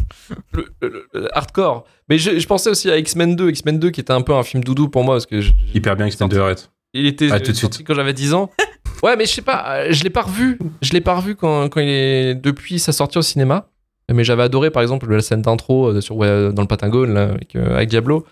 le, 0.53 0.67
le- 0.83 1.07
le 1.13 1.37
hardcore. 1.37 1.85
Mais 2.09 2.19
je, 2.19 2.39
je 2.39 2.47
pensais 2.47 2.71
aussi 2.71 2.91
à 2.91 2.99
X-Men 2.99 3.37
2, 3.37 3.51
X-Men 3.51 3.79
2 3.79 3.91
qui 3.91 4.01
était 4.01 4.13
un 4.13 4.23
peu 4.23 4.35
un 4.35 4.43
film 4.43 4.63
doudou 4.65 4.89
pour 4.89 5.05
moi 5.05 5.15
parce 5.17 5.27
que 5.27 5.41
je- 5.41 5.53
Hyper 5.75 5.97
bien 5.97 6.07
X-Men 6.07 6.29
2, 6.29 6.41
arrête. 6.41 6.71
il 6.95 7.07
était 7.07 7.29
Ah, 7.31 7.41
tout 7.41 7.53
de 7.53 7.57
suite. 7.57 7.83
quand 7.87 7.95
j'avais 7.95 8.13
10 8.15 8.35
ans. 8.35 8.51
Ouais, 9.03 9.17
mais 9.17 9.27
je 9.27 9.33
sais 9.33 9.43
pas, 9.43 9.65
euh, 9.79 9.87
je 9.91 10.05
l'ai 10.05 10.11
pas 10.11 10.23
revu. 10.23 10.61
Je 10.81 10.93
l'ai 10.93 11.01
pas 11.01 11.17
revu 11.17 11.35
quand, 11.35 11.69
quand 11.69 11.81
il 11.81 11.89
est 11.89 12.35
depuis 12.37 12.79
sa 12.79 12.93
sortie 12.93 13.19
au 13.19 13.23
cinéma. 13.23 13.67
Mais 14.13 14.23
j'avais 14.23 14.45
adoré 14.45 14.71
par 14.71 14.81
exemple 14.81 15.11
la 15.13 15.21
scène 15.23 15.43
d'intro 15.43 15.89
euh, 15.89 16.01
sur 16.01 16.17
ouais, 16.17 16.53
dans 16.53 16.63
le 16.63 16.69
Patagone 16.69 17.13
là, 17.15 17.25
avec, 17.31 17.57
euh, 17.57 17.75
avec 17.75 17.89
Diablo. 17.89 18.25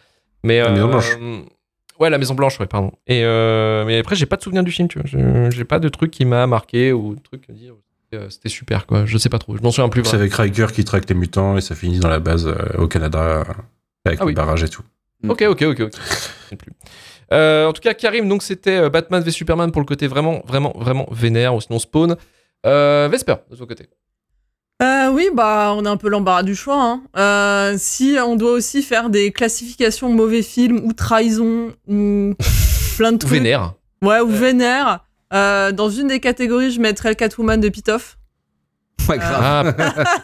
Mais 0.44 0.58
La 0.60 0.66
euh, 0.68 0.72
Maison 0.72 0.88
Blanche. 0.88 1.10
euh, 1.20 1.40
ouais, 1.98 2.08
la 2.08 2.18
Maison 2.18 2.34
Blanche, 2.34 2.60
ouais, 2.60 2.66
pardon. 2.68 2.92
Et 3.08 3.24
euh, 3.24 3.84
mais 3.84 3.98
après 3.98 4.14
j'ai 4.14 4.26
pas 4.26 4.36
de 4.36 4.42
souvenir 4.42 4.62
du 4.62 4.70
film, 4.70 4.86
tu 4.86 5.00
vois. 5.00 5.08
Je- 5.08 5.50
J'ai 5.50 5.64
pas 5.64 5.80
de 5.80 5.88
truc 5.88 6.12
qui 6.12 6.24
m'a 6.24 6.46
marqué 6.46 6.92
ou 6.92 7.16
de 7.16 7.20
truc 7.20 7.42
à 7.48 7.52
dire. 7.52 7.72
Euh, 8.14 8.28
C'était 8.30 8.48
super 8.48 8.86
quoi. 8.86 9.06
Je 9.06 9.16
sais 9.18 9.28
pas 9.28 9.38
trop. 9.38 9.56
Je 9.56 9.62
m'en 9.62 9.70
souviens 9.70 9.88
plus. 9.88 10.04
C'est 10.04 10.16
avec 10.16 10.32
Riker 10.34 10.66
qui 10.72 10.84
traque 10.84 11.08
les 11.08 11.14
mutants 11.14 11.56
et 11.56 11.60
ça 11.60 11.74
finit 11.74 11.98
dans 12.00 12.08
la 12.08 12.18
base 12.20 12.46
euh, 12.46 12.54
au 12.78 12.88
Canada 12.88 13.44
avec 14.04 14.18
Ah 14.20 14.24
le 14.24 14.28
oui. 14.28 14.34
barrage 14.34 14.62
et 14.62 14.68
tout. 14.68 14.82
Ok, 15.28 15.42
ok, 15.48 15.62
ok, 15.62 15.80
ok. 15.80 15.90
Euh, 17.32 17.66
en 17.66 17.72
tout 17.72 17.80
cas, 17.82 17.94
Karim, 17.94 18.28
donc 18.28 18.42
c'était 18.42 18.88
Batman 18.90 19.22
v 19.22 19.30
Superman 19.30 19.70
pour 19.70 19.80
le 19.80 19.86
côté 19.86 20.06
vraiment, 20.08 20.42
vraiment, 20.46 20.72
vraiment 20.76 21.06
vénère, 21.12 21.54
ou 21.54 21.60
sinon 21.60 21.78
Spawn. 21.78 22.16
Euh, 22.66 23.08
Vesper, 23.10 23.36
de 23.50 23.56
son 23.56 23.66
côté. 23.66 23.88
Euh, 24.82 25.10
oui, 25.12 25.28
bah, 25.34 25.72
on 25.76 25.84
a 25.84 25.90
un 25.90 25.96
peu 25.96 26.08
l'embarras 26.08 26.42
du 26.42 26.54
choix. 26.56 26.82
hein. 26.82 27.02
Euh, 27.16 27.74
si 27.78 28.16
on 28.24 28.34
doit 28.34 28.52
aussi 28.52 28.82
faire 28.82 29.10
des 29.10 29.30
classifications 29.30 30.10
mauvais 30.12 30.42
films 30.42 30.80
ou 30.84 30.92
trahison 30.94 31.72
ou 31.86 32.34
plein 32.96 33.10
de 33.12 33.16
Ou 33.16 33.18
trucs. 33.18 33.30
vénère. 33.32 33.74
Ouais, 34.02 34.20
ou 34.20 34.28
vénère. 34.28 35.04
Euh, 35.32 35.72
dans 35.72 35.88
une 35.90 36.08
des 36.08 36.20
catégories, 36.20 36.70
je 36.70 36.80
mettrais 36.80 37.08
le 37.10 37.14
Catwoman 37.14 37.60
de 37.60 37.68
Pitoff. 37.68 38.16
Ouais, 39.08 39.18
grave. 39.18 39.74
Ah, 39.78 40.04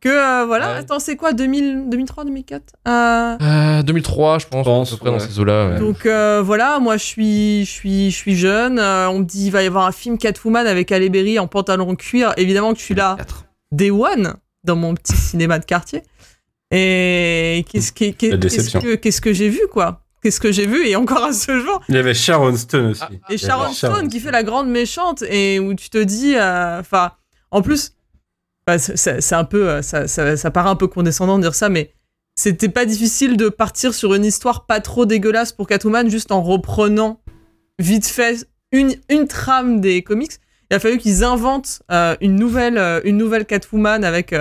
Que 0.00 0.08
euh, 0.08 0.46
voilà, 0.46 0.74
Ouais. 0.74 0.78
attends, 0.78 1.00
c'est 1.00 1.16
quoi 1.16 1.32
2000, 1.32 1.86
2003, 1.90 2.24
2004 2.24 2.62
euh, 2.86 3.36
euh, 3.42 3.82
2003, 3.82 4.38
je 4.38 4.46
pense. 4.46 4.64
Je 4.64 4.70
pense, 4.70 4.92
à 4.92 4.96
peu 4.96 5.00
près 5.00 5.10
dans 5.10 5.18
ces 5.18 5.40
eaux-là. 5.40 5.70
ouais. 5.70 5.78
Donc 5.80 6.06
euh, 6.06 6.40
voilà, 6.40 6.78
moi 6.78 6.96
je 6.96 7.04
suis, 7.04 7.64
je 7.64 7.70
suis, 7.70 8.10
je 8.12 8.16
suis 8.16 8.36
jeune. 8.36 8.78
euh, 8.78 9.10
on 9.10 9.18
me 9.18 9.24
dit 9.24 9.46
il 9.46 9.50
va 9.50 9.64
y 9.64 9.66
avoir 9.66 9.86
un 9.86 9.92
film 9.92 10.16
Catwoman 10.16 10.68
avec 10.68 10.92
Halle 10.92 11.08
Berry 11.08 11.40
en 11.40 11.48
pantalon 11.48 11.96
cuir. 11.96 12.32
Évidemment 12.36 12.72
que 12.74 12.78
je 12.78 12.84
suis 12.84 12.94
là. 12.94 13.16
Day 13.72 13.90
One, 13.90 14.34
dans 14.62 14.76
mon 14.76 14.94
petit 14.94 15.16
cinéma 15.16 15.58
de 15.58 15.64
quartier. 15.64 16.04
Et 16.70 17.64
qu'est-ce 17.68 17.90
que, 17.92 18.94
qu'est-ce 18.94 19.20
que 19.20 19.32
j'ai 19.32 19.48
vu 19.48 19.62
quoi? 19.72 20.02
Qu'est-ce 20.28 20.40
que 20.40 20.52
j'ai 20.52 20.66
vu 20.66 20.86
et 20.86 20.94
encore 20.94 21.24
à 21.24 21.32
ce 21.32 21.58
jour 21.58 21.80
Il 21.88 21.94
y 21.94 21.98
avait 21.98 22.12
Sharon 22.12 22.54
Stone 22.54 22.88
aussi. 22.90 23.00
Ah, 23.02 23.32
Et 23.32 23.38
Sharon 23.38 23.72
Stone 23.72 24.08
qui 24.10 24.20
fait 24.20 24.30
la 24.30 24.42
grande 24.42 24.68
méchante 24.68 25.22
et 25.22 25.58
où 25.58 25.72
tu 25.72 25.88
te 25.88 25.96
dis, 25.96 26.34
euh, 26.36 26.80
enfin, 26.80 27.12
en 27.50 27.62
plus, 27.62 27.92
bah, 28.66 28.78
c'est- 28.78 29.32
un 29.32 29.44
peu, 29.44 29.70
euh, 29.70 29.80
ça, 29.80 30.06
ça, 30.06 30.36
ça 30.36 30.50
paraît 30.50 30.68
un 30.68 30.74
peu 30.76 30.86
condescendant 30.86 31.38
de 31.38 31.44
dire 31.44 31.54
ça, 31.54 31.70
mais 31.70 31.94
c'était 32.36 32.68
pas 32.68 32.84
difficile 32.84 33.38
de 33.38 33.48
partir 33.48 33.94
sur 33.94 34.12
une 34.12 34.22
histoire 34.26 34.66
pas 34.66 34.80
trop 34.80 35.06
dégueulasse 35.06 35.52
pour 35.52 35.66
Catwoman 35.66 36.10
juste 36.10 36.30
en 36.30 36.42
reprenant 36.42 37.22
vite 37.78 38.06
fait 38.06 38.46
une, 38.70 38.96
une 39.08 39.26
trame 39.28 39.80
des 39.80 40.02
comics. 40.02 40.32
Il 40.70 40.74
a 40.74 40.78
fallu 40.78 40.98
qu'ils 40.98 41.24
inventent 41.24 41.80
euh, 41.90 42.16
une 42.20 42.36
nouvelle, 42.36 42.76
une 43.04 43.16
nouvelle 43.16 43.46
Catwoman 43.46 44.04
avec 44.04 44.34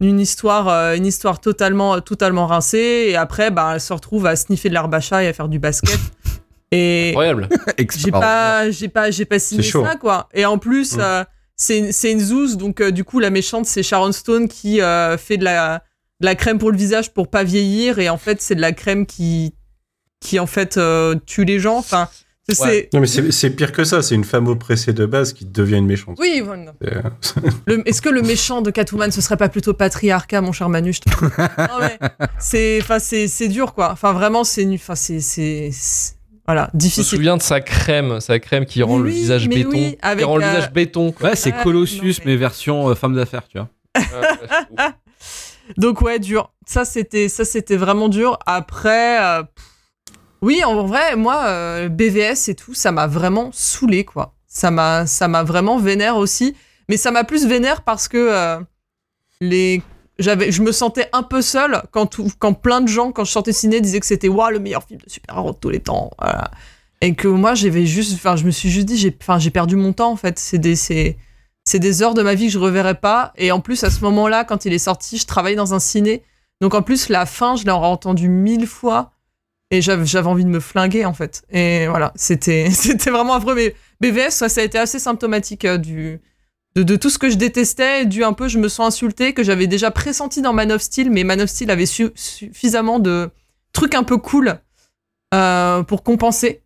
une 0.00 0.20
histoire, 0.20 0.68
euh, 0.68 0.94
une 0.94 1.06
histoire 1.06 1.40
totalement, 1.40 2.00
totalement 2.00 2.46
rincée. 2.46 3.06
Et 3.08 3.16
après, 3.16 3.50
bah, 3.50 3.72
elle 3.74 3.80
se 3.80 3.92
retrouve 3.92 4.26
à 4.26 4.36
sniffer 4.36 4.68
de 4.68 4.74
l'herbe 4.74 4.94
à 4.94 5.00
chat 5.00 5.24
et 5.24 5.28
à 5.28 5.32
faire 5.32 5.48
du 5.48 5.58
basket. 5.58 5.98
Et 6.70 7.08
Incroyable. 7.10 7.48
j'ai 7.96 8.10
pas 8.10 8.70
j'ai 8.70 8.88
pas 8.88 9.10
j'ai 9.10 9.24
pas 9.24 9.38
signé 9.38 9.62
C'est 9.62 9.82
ça 9.82 9.96
quoi 9.96 10.28
et 10.34 10.44
en 10.44 10.58
plus 10.58 10.96
Mm. 10.96 11.00
euh, 11.00 11.24
c'est 11.56 11.92
c'est 11.92 12.12
une 12.12 12.20
zouze 12.20 12.58
donc 12.58 12.82
euh, 12.82 12.90
du 12.90 13.04
coup 13.04 13.20
la 13.20 13.30
méchante 13.30 13.64
c'est 13.64 13.82
Sharon 13.82 14.12
Stone 14.12 14.48
qui 14.48 14.82
euh, 14.82 15.16
fait 15.16 15.38
de 15.38 15.44
la 15.44 15.82
de 16.20 16.26
la 16.26 16.34
crème 16.34 16.58
pour 16.58 16.70
le 16.70 16.76
visage 16.76 17.14
pour 17.14 17.28
pas 17.30 17.42
vieillir 17.42 17.98
et 18.00 18.10
en 18.10 18.18
fait 18.18 18.42
c'est 18.42 18.54
de 18.54 18.60
la 18.60 18.72
crème 18.72 19.06
qui 19.06 19.54
qui 20.20 20.38
en 20.38 20.46
fait 20.46 20.76
euh, 20.76 21.14
tue 21.24 21.46
les 21.46 21.58
gens 21.58 21.78
enfin 21.78 22.10
c'est 22.12 22.26
Ouais. 22.60 22.88
Non, 22.94 23.00
mais 23.00 23.06
c'est 23.06 23.50
pire 23.50 23.72
que 23.72 23.84
ça. 23.84 24.00
C'est 24.02 24.14
une 24.14 24.24
femme 24.24 24.48
oppressée 24.48 24.92
de 24.94 25.04
base 25.04 25.32
qui 25.34 25.44
devient 25.44 25.76
une 25.76 25.86
méchante. 25.86 26.16
oui 26.18 26.40
voilà. 26.44 26.72
Euh, 26.84 27.02
est-ce 27.84 28.00
que 28.00 28.08
le 28.08 28.22
méchant 28.22 28.62
de 28.62 28.70
Catwoman 28.70 29.10
ce 29.10 29.20
serait 29.20 29.36
pas 29.36 29.48
plutôt 29.50 29.74
patriarcat 29.74 30.40
mon 30.40 30.52
cher 30.52 30.68
Manu 30.70 30.94
c'est 32.38 32.78
enfin 32.82 32.98
c'est 32.98 33.28
c'est 33.28 33.48
dur 33.48 33.74
quoi 33.74 33.90
enfin 33.92 34.12
vraiment 34.12 34.44
c'est 34.44 34.64
nu- 34.64 34.76
enfin 34.76 34.94
c'est 34.94 35.20
c'est 35.20 35.70
c'est- 35.72 36.14
voilà 36.46 36.70
Je 36.72 36.76
me 36.76 36.80
difficile 36.80 37.04
souviens 37.04 37.36
de 37.36 37.42
sa 37.42 37.60
crème, 37.60 38.20
sa 38.20 38.38
crème 38.38 38.64
qui 38.64 38.82
rend 38.82 38.98
le 38.98 39.10
visage 39.10 39.46
béton. 39.48 39.68
oui, 39.70 39.90
qui 39.92 39.98
avec, 40.00 40.24
rend 40.24 40.38
le 40.38 40.44
visage 40.46 40.72
béton. 40.72 41.12
quoi. 41.12 41.30
Ouais, 41.30 41.36
c'est 41.36 41.52
Ah, 41.54 41.62
Colossus, 41.62 41.98
non, 42.00 42.04
mais- 42.24 42.32
mais 42.32 42.36
version 42.36 42.88
euh, 42.88 42.94
femme 42.94 43.14
d'affaires, 43.14 43.46
tu 43.48 43.58
vois. 43.58 43.68
Ouf. 44.78 44.94
Donc 45.76 46.00
ouais, 46.00 46.18
dur. 46.18 46.50
Ça 46.66 46.86
c'était 46.86 47.28
ça 47.28 47.44
c'était 47.44 47.76
vraiment 47.76 48.08
dur. 48.08 48.38
Après 48.46 49.20
euh, 49.22 49.42
pff, 49.42 49.64
oui, 50.42 50.62
en 50.64 50.84
vrai, 50.84 51.16
moi 51.16 51.44
euh, 51.46 51.88
BVS 51.88 52.48
et 52.48 52.54
tout, 52.54 52.74
ça 52.74 52.92
m'a 52.92 53.06
vraiment 53.06 53.50
saoulé 53.52 54.04
quoi. 54.04 54.34
Ça 54.46 54.70
m'a 54.70 55.06
ça 55.06 55.28
m'a 55.28 55.42
vraiment 55.42 55.78
vénère 55.78 56.16
aussi, 56.16 56.54
mais 56.88 56.96
ça 56.96 57.10
m'a 57.10 57.24
plus 57.24 57.46
vénère 57.46 57.82
parce 57.82 58.08
que 58.08 58.16
euh, 58.18 58.58
les 59.40 59.82
j'avais 60.18 60.50
je 60.50 60.62
me 60.62 60.72
sentais 60.72 61.08
un 61.12 61.22
peu 61.22 61.42
seule 61.42 61.82
quand 61.92 62.06
tout- 62.06 62.30
quand 62.38 62.54
plein 62.54 62.80
de 62.80 62.88
gens 62.88 63.12
quand 63.12 63.24
je 63.24 63.30
sortais 63.32 63.52
ciné 63.52 63.80
disaient 63.80 64.00
que 64.00 64.06
c'était 64.06 64.28
waouh 64.28 64.50
le 64.50 64.58
meilleur 64.58 64.82
film 64.84 65.00
de 65.00 65.08
super-héros 65.10 65.52
de 65.52 65.58
tous 65.58 65.70
les 65.70 65.80
temps. 65.80 66.10
Et 67.00 67.14
que 67.14 67.28
moi 67.28 67.54
j'avais 67.54 67.86
juste 67.86 68.14
enfin 68.14 68.34
je 68.36 68.44
me 68.44 68.50
suis 68.50 68.70
juste 68.70 68.86
dit 68.86 68.96
j'ai 68.96 69.16
enfin 69.20 69.38
j'ai 69.38 69.50
perdu 69.50 69.76
mon 69.76 69.92
temps 69.92 70.10
en 70.10 70.16
fait, 70.16 70.38
c'est 70.38 70.58
des 70.58 70.74
c'est 70.76 71.16
c'est 71.64 71.78
des 71.78 72.02
heures 72.02 72.14
de 72.14 72.22
ma 72.22 72.34
vie 72.34 72.46
que 72.46 72.52
je 72.52 72.58
reverrai 72.58 72.94
pas. 72.94 73.32
Et 73.36 73.52
en 73.52 73.60
plus, 73.60 73.84
à 73.84 73.90
ce 73.90 74.00
moment-là, 74.00 74.44
quand 74.44 74.64
il 74.64 74.72
est 74.72 74.78
sorti, 74.78 75.18
je 75.18 75.26
travaillais 75.26 75.54
dans 75.54 75.74
un 75.74 75.78
ciné. 75.78 76.22
Donc 76.62 76.72
en 76.72 76.80
plus, 76.80 77.10
la 77.10 77.26
fin, 77.26 77.56
je 77.56 77.64
l'ai 77.64 77.70
entendu 77.70 78.30
mille 78.30 78.66
fois. 78.66 79.12
Et 79.70 79.82
j'avais 79.82 80.26
envie 80.26 80.44
de 80.44 80.48
me 80.50 80.60
flinguer, 80.60 81.04
en 81.04 81.12
fait. 81.12 81.42
Et 81.50 81.86
voilà, 81.88 82.12
c'était 82.16 82.70
c'était 82.72 83.10
vraiment 83.10 83.34
affreux. 83.34 83.54
Mais 83.54 83.74
BVS, 84.00 84.30
ça, 84.30 84.48
ça 84.48 84.60
a 84.62 84.64
été 84.64 84.78
assez 84.78 84.98
symptomatique 84.98 85.64
euh, 85.66 85.76
du, 85.76 86.20
de, 86.74 86.82
de 86.82 86.96
tout 86.96 87.10
ce 87.10 87.18
que 87.18 87.28
je 87.28 87.36
détestais. 87.36 88.06
Du 88.06 88.24
un 88.24 88.32
peu, 88.32 88.48
je 88.48 88.58
me 88.58 88.68
sens 88.68 88.94
insultée, 88.94 89.34
que 89.34 89.42
j'avais 89.42 89.66
déjà 89.66 89.90
pressenti 89.90 90.40
dans 90.40 90.52
Man 90.54 90.72
of 90.72 90.80
Steel. 90.80 91.10
Mais 91.10 91.22
Man 91.24 91.40
of 91.42 91.50
Steel 91.50 91.70
avait 91.70 91.84
su- 91.86 92.10
suffisamment 92.14 92.98
de 92.98 93.30
trucs 93.74 93.94
un 93.94 94.04
peu 94.04 94.16
cool 94.16 94.58
euh, 95.34 95.82
pour 95.82 96.02
compenser. 96.02 96.62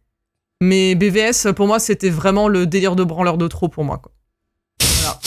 Mais 0.60 0.94
BVS, 0.94 1.52
pour 1.56 1.66
moi, 1.66 1.80
c'était 1.80 2.08
vraiment 2.10 2.46
le 2.46 2.66
délire 2.66 2.94
de 2.94 3.02
branleur 3.02 3.36
de 3.36 3.48
trop 3.48 3.66
pour 3.68 3.82
moi. 3.84 3.98
Quoi. 3.98 4.12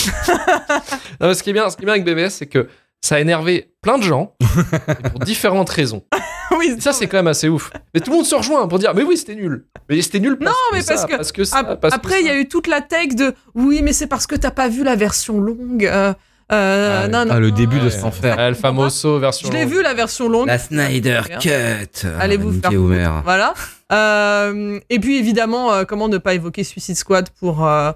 Non, 1.19 1.33
ce 1.33 1.43
qui 1.43 1.49
est 1.49 1.53
bien, 1.53 1.69
ce 1.69 1.75
qui 1.75 1.83
est 1.83 1.85
bien 1.85 1.93
avec 1.95 2.05
BBS, 2.05 2.29
c'est 2.29 2.45
que 2.47 2.69
ça 3.01 3.15
a 3.15 3.19
énervé 3.19 3.73
plein 3.81 3.97
de 3.97 4.03
gens 4.03 4.35
pour 5.11 5.19
différentes 5.21 5.69
raisons. 5.69 6.03
oui, 6.57 6.75
ça, 6.79 6.93
c'est 6.93 7.07
quand 7.07 7.17
même 7.17 7.27
assez 7.27 7.49
ouf. 7.49 7.71
Mais 7.93 7.99
tout 7.99 8.11
le 8.11 8.17
monde 8.17 8.25
se 8.25 8.35
rejoint 8.35 8.67
pour 8.67 8.79
dire, 8.79 8.93
mais 8.93 9.03
oui, 9.03 9.17
c'était 9.17 9.35
nul. 9.35 9.65
Mais 9.89 10.01
c'était 10.01 10.19
nul. 10.19 10.37
Parce 10.37 10.51
Non, 10.51 10.57
mais 10.73 10.79
que 10.79 10.85
ça, 10.85 10.93
parce 10.93 11.05
que- 11.05 11.15
parce 11.17 11.31
que 11.31 11.43
ça, 11.43 11.57
Ap- 11.59 11.81
parce 11.81 11.93
que 11.93 11.99
Après, 11.99 12.19
il 12.21 12.25
y 12.25 12.29
ça. 12.29 12.33
a 12.33 12.37
eu 12.37 12.47
toute 12.47 12.67
la 12.67 12.81
take 12.81 13.15
de 13.15 13.33
oui, 13.53 13.81
mais 13.83 13.93
c'est 13.93 14.07
parce 14.07 14.27
que 14.27 14.35
t'as 14.35 14.51
pas 14.51 14.67
vu 14.67 14.83
la 14.83 14.95
version 14.95 15.39
longue. 15.39 15.85
euh, 15.85 16.13
euh, 16.51 17.01
Ah, 17.03 17.07
non, 17.07 17.25
non, 17.25 17.31
Ah, 17.35 17.39
le 17.39 17.49
non, 17.49 17.55
début 17.55 17.79
de 17.79 17.89
cet 17.89 18.03
enfer. 18.03 18.39
El 18.39 18.53
Famoso 18.55 19.17
version. 19.19 19.49
Je 19.49 19.53
l'ai 19.57 19.65
vu 19.65 19.81
la 19.81 19.93
version 19.95 20.29
longue. 20.29 20.47
La 20.47 20.59
Snyder. 20.59 21.21
Cut. 21.41 22.07
Allez 22.19 22.37
vous 22.37 22.53
faire 22.59 22.71
Homer. 22.71 23.09
Voilà. 23.23 23.53
Euh, 23.91 24.79
et 24.89 24.99
puis 24.99 25.17
évidemment, 25.17 25.71
euh, 25.73 25.83
comment 25.85 26.07
ne 26.07 26.17
pas 26.17 26.33
évoquer 26.33 26.63
Suicide 26.63 26.95
Squad 26.97 27.29
pour 27.39 27.65
euh, 27.67 27.91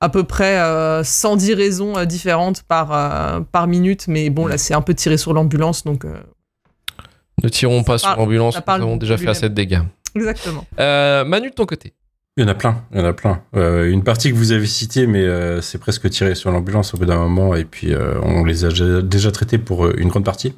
à 0.00 0.08
peu 0.08 0.24
près 0.24 0.58
euh, 0.58 1.04
110 1.04 1.54
raisons 1.54 1.96
euh, 1.96 2.04
différentes 2.04 2.62
par, 2.62 2.90
euh, 2.92 3.40
par 3.52 3.66
minute. 3.68 4.06
Mais 4.08 4.30
bon, 4.30 4.46
là, 4.46 4.58
c'est 4.58 4.74
un 4.74 4.80
peu 4.82 4.94
tiré 4.94 5.16
sur 5.16 5.32
l'ambulance, 5.32 5.84
donc 5.84 6.04
euh, 6.04 6.14
Ne 7.42 7.48
tirons 7.48 7.82
pas 7.82 7.98
sur 7.98 8.08
parle- 8.08 8.20
l'ambulance, 8.20 8.56
nous 8.56 8.72
avons 8.72 8.96
déjà 8.96 9.16
fait 9.16 9.28
assez 9.28 9.48
de 9.48 9.54
dégâts. 9.54 9.80
exactement. 10.14 10.66
Euh, 10.80 11.24
Manu, 11.24 11.50
de 11.50 11.54
ton 11.54 11.66
côté. 11.66 11.94
Il 12.38 12.42
y 12.44 12.46
en 12.46 12.48
a 12.48 12.54
plein, 12.54 12.82
il 12.92 12.98
y 12.98 13.02
en 13.02 13.04
a 13.04 13.12
plein. 13.12 13.42
Euh, 13.56 13.90
une 13.90 14.02
partie 14.02 14.30
que 14.30 14.34
vous 14.36 14.52
avez 14.52 14.64
citée, 14.66 15.06
mais 15.06 15.20
euh, 15.22 15.60
c'est 15.60 15.76
presque 15.76 16.08
tiré 16.08 16.34
sur 16.34 16.50
l'ambulance 16.50 16.94
au 16.94 16.96
bout 16.96 17.04
d'un 17.04 17.18
moment, 17.18 17.54
et 17.54 17.64
puis 17.66 17.92
euh, 17.92 18.14
on 18.22 18.42
les 18.44 18.64
a 18.64 18.68
déjà- 19.02 19.30
traités 19.32 19.58
pour 19.58 19.90
une 19.90 20.08
grande 20.08 20.24
partie. 20.24 20.54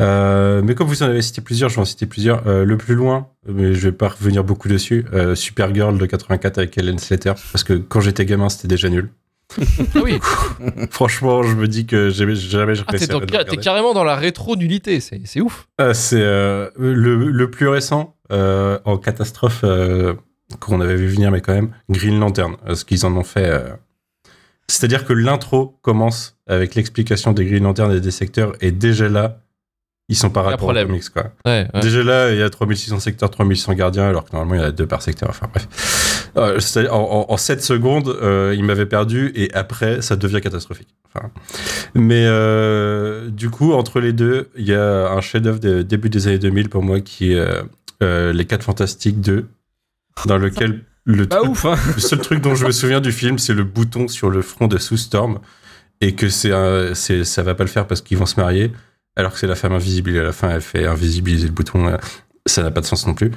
Euh, 0.00 0.62
mais 0.64 0.76
comme 0.76 0.86
vous 0.86 1.02
en 1.02 1.06
avez 1.06 1.20
cité 1.22 1.40
plusieurs, 1.40 1.68
je 1.68 1.74
vais 1.76 1.82
en 1.82 1.84
citer 1.84 2.06
plusieurs. 2.06 2.46
Euh, 2.46 2.64
le 2.64 2.76
plus 2.76 2.94
loin, 2.94 3.26
mais 3.48 3.74
je 3.74 3.80
vais 3.88 3.92
pas 3.92 4.08
revenir 4.08 4.44
beaucoup 4.44 4.68
dessus, 4.68 5.04
euh, 5.12 5.34
Supergirl 5.34 5.98
de 5.98 6.06
84 6.06 6.58
avec 6.58 6.78
Ellen 6.78 6.98
Slater, 6.98 7.32
parce 7.52 7.64
que 7.64 7.72
quand 7.74 8.00
j'étais 8.00 8.24
gamin, 8.24 8.48
c'était 8.48 8.68
déjà 8.68 8.88
nul. 8.88 9.10
Ah 9.94 10.00
oui. 10.02 10.18
Franchement, 10.90 11.42
je 11.42 11.54
me 11.54 11.66
dis 11.66 11.86
que 11.86 12.10
jamais, 12.10 12.34
jamais 12.34 12.74
je 12.74 12.84
Ah, 12.86 13.44
t'es, 13.44 13.56
carrément 13.56 13.92
dans 13.92 14.04
la 14.04 14.16
rétro-nullité. 14.16 15.00
C'est, 15.00 15.20
c'est 15.24 15.40
ouf. 15.40 15.68
Ah, 15.78 15.94
c'est 15.94 16.20
euh, 16.20 16.70
le, 16.76 17.16
le 17.16 17.50
plus 17.50 17.68
récent 17.68 18.16
euh, 18.32 18.78
en 18.84 18.96
catastrophe 18.96 19.60
euh, 19.64 20.14
qu'on 20.60 20.80
avait 20.80 20.96
vu 20.96 21.08
venir, 21.08 21.30
mais 21.30 21.40
quand 21.40 21.54
même, 21.54 21.70
Green 21.88 22.18
Lantern. 22.18 22.56
ce 22.74 22.84
qu'ils 22.84 23.06
en 23.06 23.16
ont 23.16 23.24
fait. 23.24 23.64
C'est-à-dire 24.68 25.04
que 25.04 25.12
l'intro 25.12 25.78
commence 25.82 26.36
avec 26.46 26.74
l'explication 26.74 27.32
des 27.32 27.44
Green 27.44 27.64
Lantern 27.64 27.92
et 27.92 28.00
des 28.00 28.10
secteurs, 28.10 28.52
et 28.60 28.70
déjà 28.70 29.08
là, 29.08 29.40
ils 30.10 30.16
sont 30.16 30.28
pas 30.28 30.52
aux 30.52 30.56
problème. 30.58 30.88
comics, 30.88 31.08
quoi. 31.08 31.32
Ouais, 31.46 31.66
ouais. 31.72 31.80
Déjà 31.80 32.02
là, 32.02 32.30
il 32.32 32.38
y 32.38 32.42
a 32.42 32.50
3600 32.50 33.00
secteurs, 33.00 33.30
3600 33.30 33.72
gardiens, 33.74 34.08
alors 34.08 34.24
que 34.24 34.32
normalement 34.32 34.54
il 34.56 34.60
y 34.60 34.64
en 34.64 34.68
a 34.68 34.72
deux 34.72 34.86
par 34.86 35.00
secteur. 35.00 35.30
Enfin 35.30 35.46
bref. 35.50 36.30
Euh, 36.36 36.58
en, 36.90 37.26
en, 37.28 37.32
en 37.32 37.36
7 37.36 37.62
secondes, 37.62 38.08
euh, 38.08 38.54
il 38.56 38.62
m'avait 38.64 38.86
perdu 38.86 39.32
et 39.34 39.52
après, 39.54 40.02
ça 40.02 40.16
devient 40.16 40.40
catastrophique. 40.40 40.88
Enfin, 41.14 41.30
mais 41.94 42.24
euh, 42.26 43.30
du 43.30 43.50
coup, 43.50 43.72
entre 43.72 44.00
les 44.00 44.12
deux, 44.12 44.48
il 44.56 44.66
y 44.68 44.74
a 44.74 45.10
un 45.10 45.20
chef-d'œuvre 45.20 45.58
de 45.58 45.82
début 45.82 46.08
des 46.10 46.28
années 46.28 46.38
2000 46.38 46.68
pour 46.68 46.82
moi 46.82 47.00
qui 47.00 47.32
est 47.32 47.38
euh, 47.38 47.62
euh, 48.02 48.32
Les 48.32 48.44
4 48.44 48.62
Fantastiques 48.62 49.20
2, 49.20 49.46
dans 50.26 50.38
lequel 50.38 50.84
le, 51.04 51.26
Pas 51.26 51.36
truc- 51.38 51.50
ouf, 51.50 51.64
hein. 51.64 51.76
le 51.96 52.00
seul 52.00 52.20
truc 52.20 52.40
dont 52.40 52.54
je 52.54 52.64
me 52.66 52.72
souviens 52.72 53.00
du 53.00 53.10
film, 53.12 53.38
c'est 53.38 53.54
le 53.54 53.64
bouton 53.64 54.06
sur 54.06 54.30
le 54.30 54.42
front 54.42 54.66
de 54.68 54.78
Sue 54.78 54.98
Storm 54.98 55.38
et 56.00 56.14
que 56.14 56.28
c'est 56.28 56.50
ça 57.24 57.42
va 57.42 57.54
pas 57.54 57.64
le 57.64 57.68
faire 57.70 57.86
parce 57.86 58.00
qu'ils 58.02 58.16
vont 58.18 58.26
se 58.26 58.38
marier 58.40 58.70
alors 59.16 59.32
que 59.32 59.38
c'est 59.38 59.46
la 59.46 59.54
femme 59.56 59.72
invisible 59.72 60.10
et 60.14 60.18
à 60.18 60.22
la 60.22 60.32
fin 60.32 60.50
elle 60.50 60.60
fait 60.60 60.86
invisibiliser 60.86 61.46
le 61.46 61.52
bouton 61.52 61.86
euh, 61.88 61.96
ça 62.46 62.62
n'a 62.62 62.70
pas 62.70 62.80
de 62.80 62.86
sens 62.86 63.06
non 63.06 63.12
plus 63.14 63.30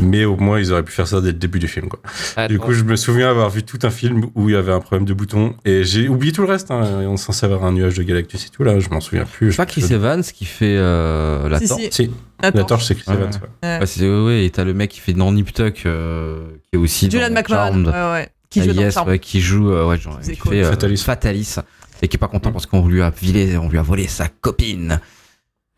mais 0.00 0.24
au 0.24 0.36
moins 0.36 0.60
ils 0.60 0.72
auraient 0.72 0.84
pu 0.84 0.92
faire 0.92 1.08
ça 1.08 1.20
dès 1.20 1.28
le 1.32 1.38
début 1.38 1.58
du 1.58 1.66
film 1.66 1.88
quoi. 1.88 2.00
du 2.46 2.58
coup 2.60 2.72
je 2.72 2.84
me 2.84 2.94
souviens 2.94 3.28
avoir 3.28 3.50
vu 3.50 3.62
tout 3.64 3.80
un 3.82 3.90
film 3.90 4.26
où 4.36 4.48
il 4.48 4.52
y 4.52 4.56
avait 4.56 4.72
un 4.72 4.78
problème 4.80 5.04
de 5.06 5.12
bouton 5.12 5.56
et 5.64 5.82
j'ai 5.82 6.08
oublié 6.08 6.32
tout 6.32 6.42
le 6.42 6.48
reste 6.48 6.70
hein. 6.70 6.80
on 7.06 7.14
est 7.14 7.16
censé 7.16 7.44
avoir 7.46 7.64
un 7.64 7.72
nuage 7.72 7.94
de 7.94 8.02
Galactus 8.04 8.46
et 8.46 8.50
tout 8.50 8.62
là 8.62 8.78
je 8.78 8.88
m'en 8.90 9.00
souviens 9.00 9.24
plus 9.24 9.50
C'est 9.50 9.56
pas 9.56 9.66
Chris 9.66 9.84
Evans 9.90 10.22
qui 10.22 10.44
fait 10.44 10.76
euh, 10.78 11.48
la 11.48 11.58
Si, 11.58 11.66
torche 11.68 11.82
si. 11.90 12.10
la 12.42 12.52
torche 12.52 12.84
c'est 12.86 12.94
Chris 12.94 13.04
Ouais. 13.08 13.14
Evans 13.16 13.30
ouais. 13.32 13.68
Ouais. 13.68 13.78
Ouais, 13.80 13.86
c'est 13.86 14.08
ouais, 14.08 14.24
ouais, 14.24 14.44
et 14.46 14.50
t'as 14.50 14.64
le 14.64 14.72
mec 14.74 14.90
qui 14.90 15.00
fait 15.00 15.14
Nanny 15.14 15.42
Puck 15.42 15.82
euh, 15.86 16.44
qui 16.62 16.68
est 16.74 16.78
aussi 16.78 17.10
Julian 17.10 17.28
dans 17.28 17.34
McMahon. 17.34 17.56
Charmed. 17.56 17.86
Ouais, 17.88 17.92
ouais. 18.12 18.28
Qui 18.50 18.60
Ah, 18.60 18.64
joue 18.66 18.70
yes, 18.80 18.96
qui 19.20 19.40
joue 19.40 19.72
euh, 19.72 19.84
ouais, 19.88 19.98
genre, 19.98 20.16
C'est 20.22 20.34
qui 20.34 20.38
cool. 20.38 20.52
fait, 20.52 20.62
euh, 20.62 20.70
Fatalis. 20.70 20.98
Fatalis 20.98 21.56
et 22.02 22.06
qui 22.08 22.16
est 22.16 22.18
pas 22.18 22.28
content 22.28 22.50
Mm. 22.50 22.52
parce 22.52 22.66
qu'on 22.66 22.86
lui 22.86 23.02
a 23.02 23.10
volé 23.10 23.56
on 23.58 23.68
lui 23.68 23.78
a 23.78 23.82
volé 23.82 24.06
sa 24.06 24.28
copine. 24.28 25.00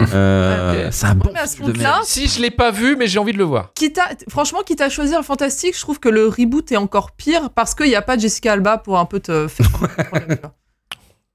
Euh, 0.02 0.86
Ok. 0.86 0.92
C'est 0.92 1.06
un 1.06 1.14
bon 1.14 1.30
mais 1.32 1.40
à 1.40 1.46
ce 1.46 1.62
de 1.62 1.72
merde. 1.76 2.04
Si 2.04 2.28
je 2.28 2.40
l'ai 2.40 2.50
pas 2.50 2.70
vu, 2.70 2.96
mais 2.96 3.06
j'ai 3.06 3.18
envie 3.18 3.32
de 3.32 3.38
le 3.38 3.44
voir. 3.44 3.72
Quitte 3.74 3.98
à- 3.98 4.10
franchement, 4.28 4.60
quitte 4.64 4.80
à 4.82 4.88
choisir 4.88 5.22
fantastique, 5.24 5.74
je 5.74 5.80
trouve 5.80 5.98
que 6.00 6.08
le 6.08 6.28
reboot 6.28 6.70
est 6.70 6.76
encore 6.76 7.12
pire 7.12 7.50
parce 7.50 7.74
qu'il 7.74 7.86
n'y 7.88 7.94
a 7.96 8.02
pas 8.02 8.18
Jessica 8.18 8.52
Alba 8.52 8.78
pour 8.78 8.98
un 8.98 9.06
peu 9.06 9.20
te 9.20 9.48
faire. 9.48 9.70
comprendre 9.72 10.26
le 10.28 10.34
gars. 10.36 10.52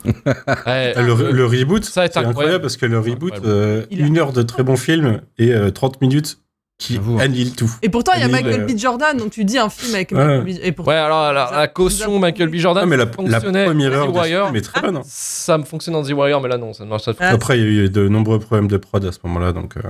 Ouais, 0.66 0.94
le, 0.96 1.32
le 1.32 1.46
reboot 1.46 1.84
c'est 1.86 2.00
incroyable. 2.00 2.30
incroyable 2.30 2.62
parce 2.64 2.76
que 2.78 2.88
le 2.88 3.00
reboot 3.00 3.34
euh, 3.46 3.86
une 3.92 4.18
heure 4.18 4.34
de 4.34 4.42
très 4.42 4.64
bon 4.64 4.76
film 4.76 5.22
et 5.38 5.54
euh, 5.54 5.70
30 5.70 6.02
minutes 6.02 6.40
qui 6.82 7.00
annihilent 7.20 7.56
tout 7.56 7.72
Et 7.82 7.90
pourtant, 7.90 8.12
il 8.16 8.22
y 8.22 8.24
a 8.24 8.28
Michael 8.28 8.62
le- 8.68 8.74
B. 8.74 8.78
Jordan, 8.78 9.16
donc 9.16 9.32
tu 9.32 9.46
dis 9.46 9.58
un 9.58 9.70
film 9.70 9.94
avec 9.96 10.12
Ouais. 10.12 10.18
Michael 10.40 10.44
B. 10.56 10.60
Et 10.64 10.72
pour... 10.72 10.88
Ouais, 10.88 10.96
alors 10.96 11.32
la, 11.32 11.50
la 11.56 11.68
caution 11.68 12.18
Michael 12.20 12.50
B. 12.50 12.56
Jordan 12.56 12.84
Ah, 12.84 12.88
mais 12.88 12.98
la, 12.98 13.06
première 13.06 13.40
The 13.42 13.46
heure 13.56 14.14
Wire, 14.14 14.46
film 14.46 14.56
est 14.56 14.62
très 14.62 14.82
bonne. 14.82 14.98
hein. 14.98 15.02
ça 15.06 15.58
me 15.58 15.64
fonctionne 15.64 15.94
dans 15.94 16.04
The 16.04 16.12
Warrior, 16.12 16.42
mais 16.42 16.50
là 16.50 16.58
non, 16.58 16.74
ça 16.74 16.84
ne 16.84 16.90
marche 16.90 17.06
pas. 17.06 17.14
Ah, 17.20 17.30
Après, 17.30 17.58
il 17.60 17.62
y 17.74 17.80
a 17.80 17.84
eu 17.84 17.90
de 17.90 18.08
nombreux 18.08 18.40
problèmes 18.40 18.68
de 18.68 18.78
prod 18.78 19.06
à 19.06 19.12
ce 19.12 19.20
moment-là, 19.24 19.52
donc 19.54 19.78
euh. 19.78 19.82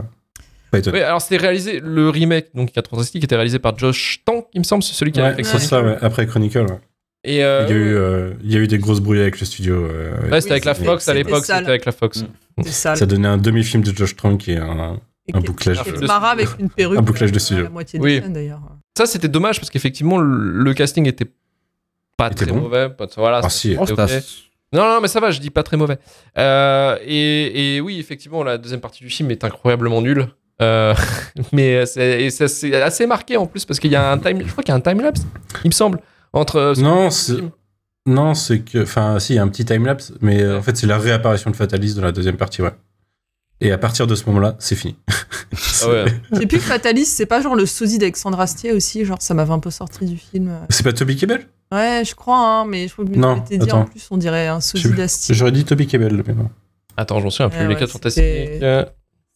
Oui, 0.74 1.01
alors 1.01 1.21
c'était 1.21 1.36
réalisé, 1.38 1.81
le 1.83 2.10
remake, 2.10 2.48
donc 2.55 2.71
4 2.71 2.89
Fantastic, 2.89 3.21
était 3.24 3.36
réalisé 3.36 3.60
par 3.60 3.77
Josh 3.77 4.21
Tank, 4.24 4.45
il 4.53 4.60
me 4.60 4.63
semble, 4.63 4.83
c'est 4.83 4.93
celui 4.93 5.12
qui 5.12 5.19
a 5.19 5.33
fait 5.33 5.43
c'est 5.43 5.60
ça, 5.60 5.81
ouais. 5.83 5.98
après 6.01 6.25
Chronicle. 6.27 6.60
ouais. 6.62 6.79
Et 7.25 7.43
euh, 7.43 7.65
Il, 7.67 7.71
y 7.71 7.74
a 7.74 7.77
eu, 7.77 7.93
euh, 7.95 8.33
il 8.43 8.51
y 8.53 8.55
a 8.55 8.60
eu 8.60 8.67
des 8.67 8.77
grosses 8.79 9.01
brouilles 9.01 9.19
avec 9.19 9.39
le 9.39 9.45
studio. 9.45 9.75
euh, 9.75 10.12
ouais, 10.31 10.39
c'était 10.41 10.45
Oui, 10.45 10.51
avec 10.53 10.65
la 10.65 10.74
Fox 10.74 11.07
à 11.10 11.13
l'époque, 11.13 11.45
c'était 11.45 11.67
avec 11.67 11.86
la 11.86 11.91
Fox. 11.91 12.24
ça 12.63 13.05
donnait 13.05 13.27
un 13.27 13.38
demi-film 13.38 13.83
de 13.83 13.93
Josh 13.95 14.15
Trank 14.15 14.48
et 14.48 14.57
un, 14.57 14.93
Et 14.95 15.00
un 15.34 15.40
bouclage. 15.42 15.82
marre 16.08 16.26
avec 16.26 16.48
une 16.60 16.70
perruque. 16.70 17.00
Un 17.00 17.02
bouclage 17.02 17.32
de 17.32 17.40
studio. 17.40 17.64
La 17.64 17.70
moitié 17.70 18.00
Oui. 18.00 18.22
d'ailleurs. 18.28 18.62
Ça, 18.98 19.06
c'était 19.06 19.28
dommage 19.28 19.60
parce 19.60 19.70
qu'effectivement, 19.70 20.18
le, 20.18 20.74
casting 20.74 21.08
était 21.08 21.28
pas 22.18 22.28
Était 22.28 22.46
très 22.46 22.54
bon 22.54 22.62
mauvais. 22.62 22.90
pas- 22.90 23.08
voilà, 23.18 23.42
Ah, 23.44 23.50
si. 23.50 23.76
Oh, 23.80 23.86
c'était 23.86 24.08
c'est 24.08 24.18
ok. 24.18 24.24
Non, 24.74 24.84
non, 24.84 25.02
mais 25.02 25.08
ça 25.08 25.20
va, 25.20 25.32
je 25.32 25.40
dis 25.40 25.50
pas 25.50 25.64
très 25.64 25.76
mauvais. 25.78 25.98
Euh, 26.38 26.98
et, 27.06 27.76
et 27.76 27.82
oui, 27.82 28.00
effectivement, 28.00 28.44
la 28.44 28.58
deuxième 28.58 28.80
partie 28.80 29.04
du 29.04 29.10
film 29.10 29.30
est 29.32 29.44
incroyablement 29.44 30.02
nulle. 30.02 30.28
Euh, 30.62 30.94
mais 31.52 31.86
c'est 31.86 32.24
et 32.24 32.30
ça, 32.30 32.48
c'est 32.48 32.74
assez 32.82 33.06
marqué 33.08 33.36
en 33.38 33.48
plus 33.48 33.66
parce 33.66 33.80
qu'il 33.80 33.92
y 33.92 33.96
a 33.96 34.12
un 34.12 34.18
time, 34.18 34.42
je 34.46 34.52
crois 34.52 34.64
qu'il 34.64 34.72
y 34.72 34.76
a 34.76 34.78
un 34.78 34.82
time 34.82 35.02
lapse, 35.02 35.22
il 35.64 35.70
me 35.70 35.74
semble, 35.74 36.00
entre. 36.34 36.56
euh, 36.58 36.74
Non, 36.78 37.10
c'est. 37.10 37.38
Non, 38.06 38.34
c'est 38.34 38.62
que. 38.62 38.84
Enfin, 38.84 39.20
si, 39.20 39.34
il 39.34 39.36
y 39.38 39.40
a 39.40 39.44
un 39.44 39.48
petit 39.48 39.66
timelapse, 39.66 40.14
mais 40.22 40.42
euh, 40.42 40.58
en 40.58 40.62
fait, 40.62 40.78
c'est 40.78 40.88
la 40.88 40.98
réapparition 40.98 41.52
de 41.52 41.56
Fatalis 41.56 41.96
dans 41.96 42.02
la 42.04 42.12
deuxième 42.12 42.38
partie, 42.38 42.62
ouais. 42.62 42.72
Et 43.63 43.72
à 43.72 43.77
partir 43.77 44.08
de 44.08 44.15
ce 44.15 44.25
moment-là, 44.25 44.56
c'est 44.60 44.75
fini. 44.75 44.96
Ah 45.84 45.88
ouais. 45.89 46.06
J'ai 46.34 46.48
plus 46.48 46.58
que 46.58 46.63
Fatalis, 46.63 47.06
c'est 47.06 47.25
pas 47.27 47.41
genre 47.41 47.56
le 47.56 47.65
sosie 47.68 48.00
d'Alexandre 48.00 48.39
Astier 48.39 48.72
aussi, 48.74 49.06
genre 49.06 49.22
ça 49.22 49.34
m'avait 49.36 49.53
un 49.53 49.60
peu 49.60 49.70
sorti 49.70 50.06
du 50.06 50.18
film. 50.18 50.51
C'est 50.70 50.84
pas 50.84 50.94
Toby 50.94 51.15
Kebbell? 51.15 51.48
Ouais, 51.72 52.01
je 52.06 52.15
crois, 52.15 52.38
hein, 52.39 52.65
mais 52.65 52.88
je 52.88 52.94
crois 52.94 53.06
que 53.06 53.12
Non, 53.12 53.36
je 53.36 53.53
m'étais 53.53 53.58
dit 53.65 53.72
en 53.72 53.86
plus, 53.86 54.08
on 54.12 54.18
dirait 54.18 54.48
un 54.48 54.60
sosie 54.62 54.91
d'Astier. 54.94 55.36
J'aurais 55.36 55.51
dit 55.51 55.63
Toby 55.63 55.86
Kebbell, 55.88 56.24
mais 56.27 56.34
non. 56.34 56.50
Attends, 56.98 57.20
j'en 57.22 57.30
souviens 57.30 57.50
plus. 57.50 57.60
Ouais, 57.60 57.68
les 57.68 57.74
ouais, 57.75 57.80
4 57.80 57.88
c'était- 57.91 58.00
fantastiques. 58.00 58.63
euh, 58.63 58.86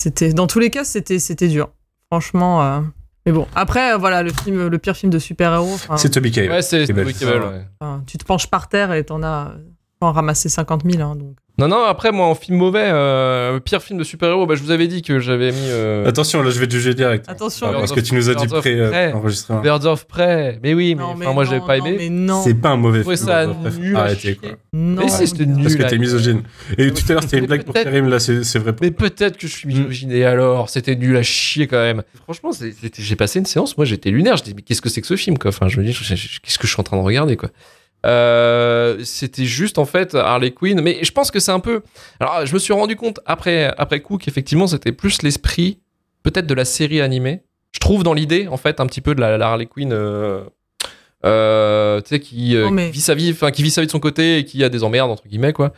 C'était, 0.01 0.33
dans 0.33 0.47
tous 0.47 0.59
les 0.59 0.69
cas, 0.71 0.83
c'était, 0.83 1.19
c'était 1.19 1.47
dur. 1.47 1.69
Franchement. 2.11 2.63
euh, 2.63 2.81
Mais 3.25 3.31
bon, 3.31 3.47
après, 3.55 3.93
euh, 3.93 3.97
voilà, 3.97 4.23
le 4.23 4.31
film, 4.33 4.67
le 4.67 4.77
pire 4.79 4.95
film 4.97 5.11
de 5.11 5.19
super-héros. 5.19 5.77
C'est 5.97 6.09
Toby 6.09 6.31
Kebbell. 6.31 6.49
Ouais, 6.51 6.61
c'est. 6.61 6.85
Toby 6.87 7.13
Kebbell, 7.13 7.41
ouais. 7.43 7.65
enfin, 7.79 8.03
tu 8.07 8.17
te 8.17 8.25
penches 8.25 8.47
par 8.47 8.67
terre 8.69 8.91
et 8.93 9.03
t'en 9.05 9.21
as, 9.23 9.53
as 10.01 10.11
ramassé 10.11 10.49
50 10.49 10.83
000. 10.89 11.01
hein, 11.03 11.15
donc. 11.15 11.35
Non, 11.57 11.69
non, 11.69 11.83
après, 11.85 12.11
moi, 12.11 12.25
en 12.25 12.35
film 12.35 12.57
mauvais, 12.57 12.83
euh, 12.83 13.61
pire 13.61 13.81
film 13.81 13.97
de 13.97 14.03
super-héros, 14.03 14.45
bah, 14.45 14.55
je 14.55 14.61
vous 14.61 14.71
avais 14.71 14.87
dit 14.87 15.01
que 15.01 15.19
j'avais 15.19 15.51
mis. 15.53 15.57
euh, 15.69 16.05
Attention, 16.05 16.43
là, 16.43 16.49
je 16.49 16.59
vais 16.59 16.67
te 16.67 16.73
juger 16.73 16.93
direct. 16.93 17.23
Attention. 17.29 17.67
Ah, 17.69 17.75
parce 17.79 17.93
que 17.93 18.01
tu 18.01 18.13
nous 18.13 18.29
as 18.29 18.35
dit 18.35 18.45
Birds 18.47 18.55
of 18.57 18.61
pré 18.61 18.77
euh, 18.77 19.13
enregistrement. 19.13 19.61
Birds 19.61 19.85
of 19.85 20.05
Prey. 20.05 20.59
Mais 20.61 20.73
oui, 20.73 20.95
mais, 20.95 21.01
non, 21.03 21.11
enfin, 21.13 21.31
moi, 21.31 21.45
j'avais 21.45 21.61
pas 21.65 21.77
aimé. 21.77 21.95
mais 21.97 22.09
non. 22.09 22.41
C'est 22.43 22.55
pas 22.55 22.71
un 22.71 22.75
mauvais 22.75 23.03
film. 23.03 23.15
ça 23.15 23.45
nul 23.47 23.95
Arrêtez, 23.95 24.35
quoi. 24.35 24.49
Non. 24.73 25.03
Mais 25.03 25.07
si, 25.09 25.27
c'était 25.27 25.45
nul. 25.45 25.63
Parce 25.63 25.75
que 25.75 25.83
t'es 25.83 25.97
misogyne. 25.97 26.43
Et 26.77 26.91
tout 26.91 27.03
à 27.07 27.13
l'heure, 27.13 27.23
c'était 27.23 27.37
une 27.37 27.41
Mais 27.43 27.47
blague 27.47 27.63
pour 27.63 27.73
peut-être- 27.73 27.85
Karim, 27.85 28.09
là, 28.09 28.19
c'est 28.19 28.43
c'est 28.43 28.59
vrai. 28.59 28.73
pour- 28.75 28.83
Mais 28.83 28.91
peut-être 28.91 29.37
que 29.37 29.47
je 29.47 29.53
suis 29.53 29.69
misogyne. 29.69 30.11
Et 30.11 30.25
alors, 30.25 30.69
c'était 30.69 30.95
nul 30.97 31.15
à 31.15 31.23
chier 31.23 31.67
quand 31.67 31.77
même. 31.81 32.03
Franchement, 32.23 32.51
j'ai 32.97 33.15
passé 33.15 33.39
une 33.39 33.45
séance. 33.45 33.77
Moi, 33.77 33.85
j'étais 33.85 34.11
lunaire. 34.11 34.35
Je 34.35 34.43
dis, 34.43 34.53
mais 34.53 34.61
qu'est-ce 34.61 34.81
que 34.81 34.89
c'est 34.89 34.99
que 34.99 35.07
ce 35.07 35.15
film, 35.15 35.37
quoi? 35.37 35.49
Enfin, 35.49 35.69
je 35.69 35.79
me 35.79 35.85
dis, 35.85 35.93
qu'est-ce 35.93 36.59
que 36.59 36.67
je 36.67 36.71
suis 36.73 36.79
en 36.81 36.83
train 36.83 36.97
de 36.97 37.01
regarder, 37.03 37.37
quoi? 37.37 37.49
Euh, 38.05 38.99
C'était 39.03 39.45
juste 39.45 39.77
en 39.77 39.85
fait 39.85 40.15
Harley 40.15 40.51
Quinn. 40.51 40.79
Mais 40.81 40.99
je 41.03 41.11
pense 41.11 41.31
que 41.31 41.39
c'est 41.39 41.51
un 41.51 41.59
peu. 41.59 41.81
Alors, 42.19 42.45
je 42.45 42.53
me 42.53 42.59
suis 42.59 42.73
rendu 42.73 42.95
compte 42.95 43.19
après, 43.25 43.73
après 43.77 43.99
coup 44.01 44.17
qu'effectivement, 44.17 44.67
c'était 44.67 44.91
plus 44.91 45.21
l'esprit, 45.21 45.79
peut-être 46.23 46.47
de 46.47 46.53
la 46.53 46.65
série 46.65 47.01
animée. 47.01 47.41
Je 47.73 47.79
trouve 47.79 48.03
dans 48.03 48.13
l'idée, 48.13 48.47
en 48.47 48.57
fait, 48.57 48.79
un 48.79 48.85
petit 48.87 49.01
peu 49.01 49.15
de 49.15 49.21
la, 49.21 49.37
la 49.37 49.47
Harley 49.49 49.65
Quinn. 49.65 49.91
euh, 49.91 50.41
euh, 51.25 52.01
tu 52.01 52.09
sais, 52.09 52.19
qui, 52.19 52.55
Non, 52.55 52.71
mais- 52.71 52.85
qui 52.87 52.91
vit 52.93 53.01
sa 53.01 53.15
vie, 53.15 53.31
enfin, 53.31 53.51
qui 53.51 53.63
vit 53.63 53.71
sa 53.71 53.81
vie 53.81 53.87
de 53.87 53.91
son 53.91 53.99
côté 53.99 54.37
et 54.37 54.45
qui 54.45 54.63
a 54.63 54.69
des 54.69 54.83
emmerdes, 54.83 55.09
entre 55.11 55.27
guillemets, 55.27 55.53
quoi. 55.53 55.73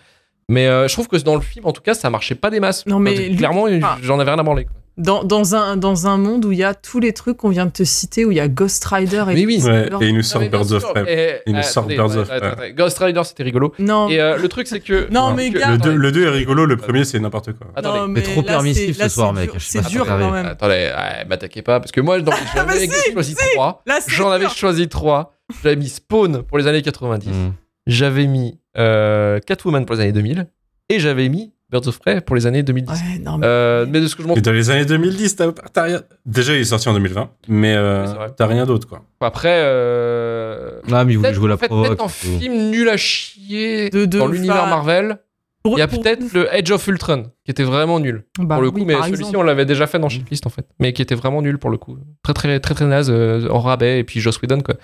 Mais 0.49 0.65
je 0.87 0.93
trouve 0.93 1.07
que 1.07 1.17
dans 1.17 1.35
le 1.35 1.41
film, 1.41 1.65
en 1.65 1.71
tout 1.73 1.81
cas, 1.81 1.93
ça 1.93 2.09
marchait 2.09 2.35
pas 2.35 2.49
des 2.49 2.59
masses. 2.59 2.85
Non, 2.85 2.99
mais 2.99 3.27
Enfin, 3.27 3.35
clairement, 3.37 3.65
j'en 4.01 4.19
avais 4.19 4.31
rien 4.31 4.39
à 4.39 4.43
branler. 4.43 4.65
quoi. 4.65 4.73
Dans, 4.97 5.23
dans, 5.23 5.53
un, 5.53 5.77
dans 5.77 6.07
un 6.07 6.17
monde 6.17 6.43
où 6.45 6.51
il 6.51 6.57
y 6.57 6.63
a 6.63 6.73
tous 6.73 6.99
les 6.99 7.13
trucs 7.13 7.37
qu'on 7.37 7.49
vient 7.49 7.67
de 7.67 7.71
te 7.71 7.83
citer, 7.83 8.25
où 8.25 8.31
il 8.31 8.37
y 8.37 8.39
a 8.39 8.47
Ghost 8.47 8.83
Rider 8.85 9.25
et 9.29 9.45
oui. 9.45 9.61
Ouais, 9.63 9.89
Lord- 9.91 10.01
et 10.01 10.07
il 10.07 10.11
nous 10.13 10.17
Non, 10.17 10.23
sort 10.23 10.41
mais 10.41 10.49
bien 10.49 10.59
Birds 10.59 10.71
of 10.73 10.91
Prey. 10.91 11.03
et- 11.07 11.41
Il 11.49 11.53
nous 11.53 11.59
ah, 11.59 11.63
sort 11.63 11.83
attendez, 11.83 11.95
Birds 11.97 12.17
of 12.17 12.27
Prey. 12.27 12.73
Ghost 12.73 12.97
Rider, 12.97 13.21
c'était 13.23 13.43
rigolo. 13.43 13.73
Non, 13.77 14.09
Et 14.09 14.19
euh, 14.19 14.37
le 14.37 14.47
truc, 14.49 14.65
c'est 14.65 14.79
que. 14.79 15.07
non, 15.11 15.29
Non, 15.29 15.35
mais 15.35 15.51
que- 15.51 15.59
gars, 15.59 15.69
Le 15.71 15.77
2 15.77 15.83
attendez. 15.89 15.97
le 15.97 16.11
deux 16.11 16.25
est 16.25 16.29
rigolo, 16.29 16.65
le 16.65 16.77
premier, 16.77 17.05
c'est 17.05 17.19
n'importe 17.19 17.53
quoi. 17.53 17.67
Attendez. 17.75 17.99
non, 17.99 18.07
Mais 18.07 18.23
trop 18.23 18.41
là, 18.41 18.47
permissif 18.47 18.87
c'est- 18.87 18.93
ce 18.93 18.99
là, 18.99 19.09
soir, 19.09 19.33
c'est 19.35 19.41
mec, 19.41 19.51
C'est 19.59 19.87
dur 19.87 20.03
quand 20.07 20.17
même. 20.17 20.45
Attendez, 20.47 20.73
ouais, 20.97 21.25
m'attaquez 21.29 21.61
pas, 21.61 21.79
parce 21.79 21.91
que 21.91 22.01
moi, 22.01 22.19
dans- 22.19 22.31
j'en 22.55 22.61
avais 22.61 22.87
si, 22.87 23.11
choisi 23.13 23.35
si. 23.37 23.49
trois. 23.53 23.83
Là, 23.85 23.99
c'est 24.01 24.11
J'en 24.11 24.31
avais 24.31 24.49
choisi 24.49 24.87
trois. 24.87 25.33
J'avais 25.63 25.75
mis 25.75 25.89
Spawn 25.89 26.41
pour 26.41 26.57
les 26.57 26.65
années 26.65 26.81
90. 26.81 27.29
Mm. 27.29 27.53
J'avais 27.85 28.25
mis 28.25 28.59
euh, 28.77 29.39
Catwoman 29.45 29.85
pour 29.85 29.95
les 29.95 30.01
années 30.01 30.11
2000. 30.11 30.47
Et 30.89 30.99
j'avais 30.99 31.29
mis 31.29 31.53
Birds 31.69 31.87
of 31.87 31.99
Prey 31.99 32.21
pour 32.21 32.35
les 32.35 32.45
années 32.47 32.63
2010. 32.63 32.91
Ouais, 32.93 33.19
non, 33.19 33.37
mais- 33.37 33.45
Euh, 33.45 33.85
mais 33.89 33.99
de 33.99 34.07
ce 34.07 34.15
que 34.15 34.23
je 34.23 34.27
m'en 34.27 34.35
Et 34.35 34.41
dans 34.41 34.53
les 34.53 34.69
années 34.69 34.85
2010, 34.85 35.35
t'as 35.35 35.51
t'as 35.51 35.83
rien. 35.83 36.01
Déjà, 36.25 36.53
il 36.55 36.61
est 36.61 36.65
sorti 36.65 36.87
en 36.87 36.93
2020, 36.93 37.29
mais 37.49 37.75
euh, 37.75 38.05
Oui, 38.05 38.25
t'as 38.37 38.45
rien 38.47 38.65
d'autre, 38.65 38.87
quoi. 38.87 39.01
Après, 39.19 39.61
euh... 39.63 40.79
Ah, 40.91 41.03
mais 41.03 41.13
il 41.13 41.17
voulait 41.17 41.29
peut-être 41.29 41.35
jouer 41.39 41.49
la 41.49 41.55
en 41.55 41.57
fait, 41.57 41.67
provoque. 41.67 41.87
peut-être 41.87 42.03
tout. 42.03 42.39
film 42.39 42.69
nul 42.69 42.87
à 42.89 42.97
chier 42.97 43.89
De- 43.89 44.05
de- 44.05 44.17
dans 44.17 44.27
l'univers 44.27 44.67
Marvel, 44.67 45.17
pour- 45.63 45.75
il 45.77 45.79
y 45.79 45.81
a 45.81 45.87
pour- 45.87 46.01
peut-être 46.01 46.33
le 46.33 46.47
Edge 46.55 46.71
of 46.71 46.87
Ultron 46.87 47.23
qui 47.43 47.51
était 47.51 47.63
vraiment 47.63 47.99
nul. 47.99 48.23
Bah 48.39 48.55
pour 48.55 48.63
le 48.63 48.71
coup, 48.71 48.77
oui, 48.77 48.85
mais 48.85 48.93
celui-ci, 48.95 49.13
exemple. 49.23 49.37
on 49.37 49.43
l'avait 49.43 49.65
déjà 49.65 49.87
fait 49.87 49.99
dans 49.99 50.07
Shitlist 50.09 50.45
en 50.47 50.49
fait, 50.49 50.65
mais 50.79 50.93
qui 50.93 51.01
était 51.01 51.15
vraiment 51.15 51.41
nul 51.41 51.57
pour 51.57 51.69
le 51.69 51.77
coup. 51.77 51.97
Très 52.23 52.33
très 52.33 52.59
très 52.61 52.75
très 52.75 52.85
naze, 52.85 53.09
euh, 53.11 53.47
en 53.49 53.59
rabais, 53.59 53.99
et 53.99 54.03
puis 54.05 54.21
Joss 54.21 54.39
Whedon 54.41 54.61
quoi. 54.61 54.75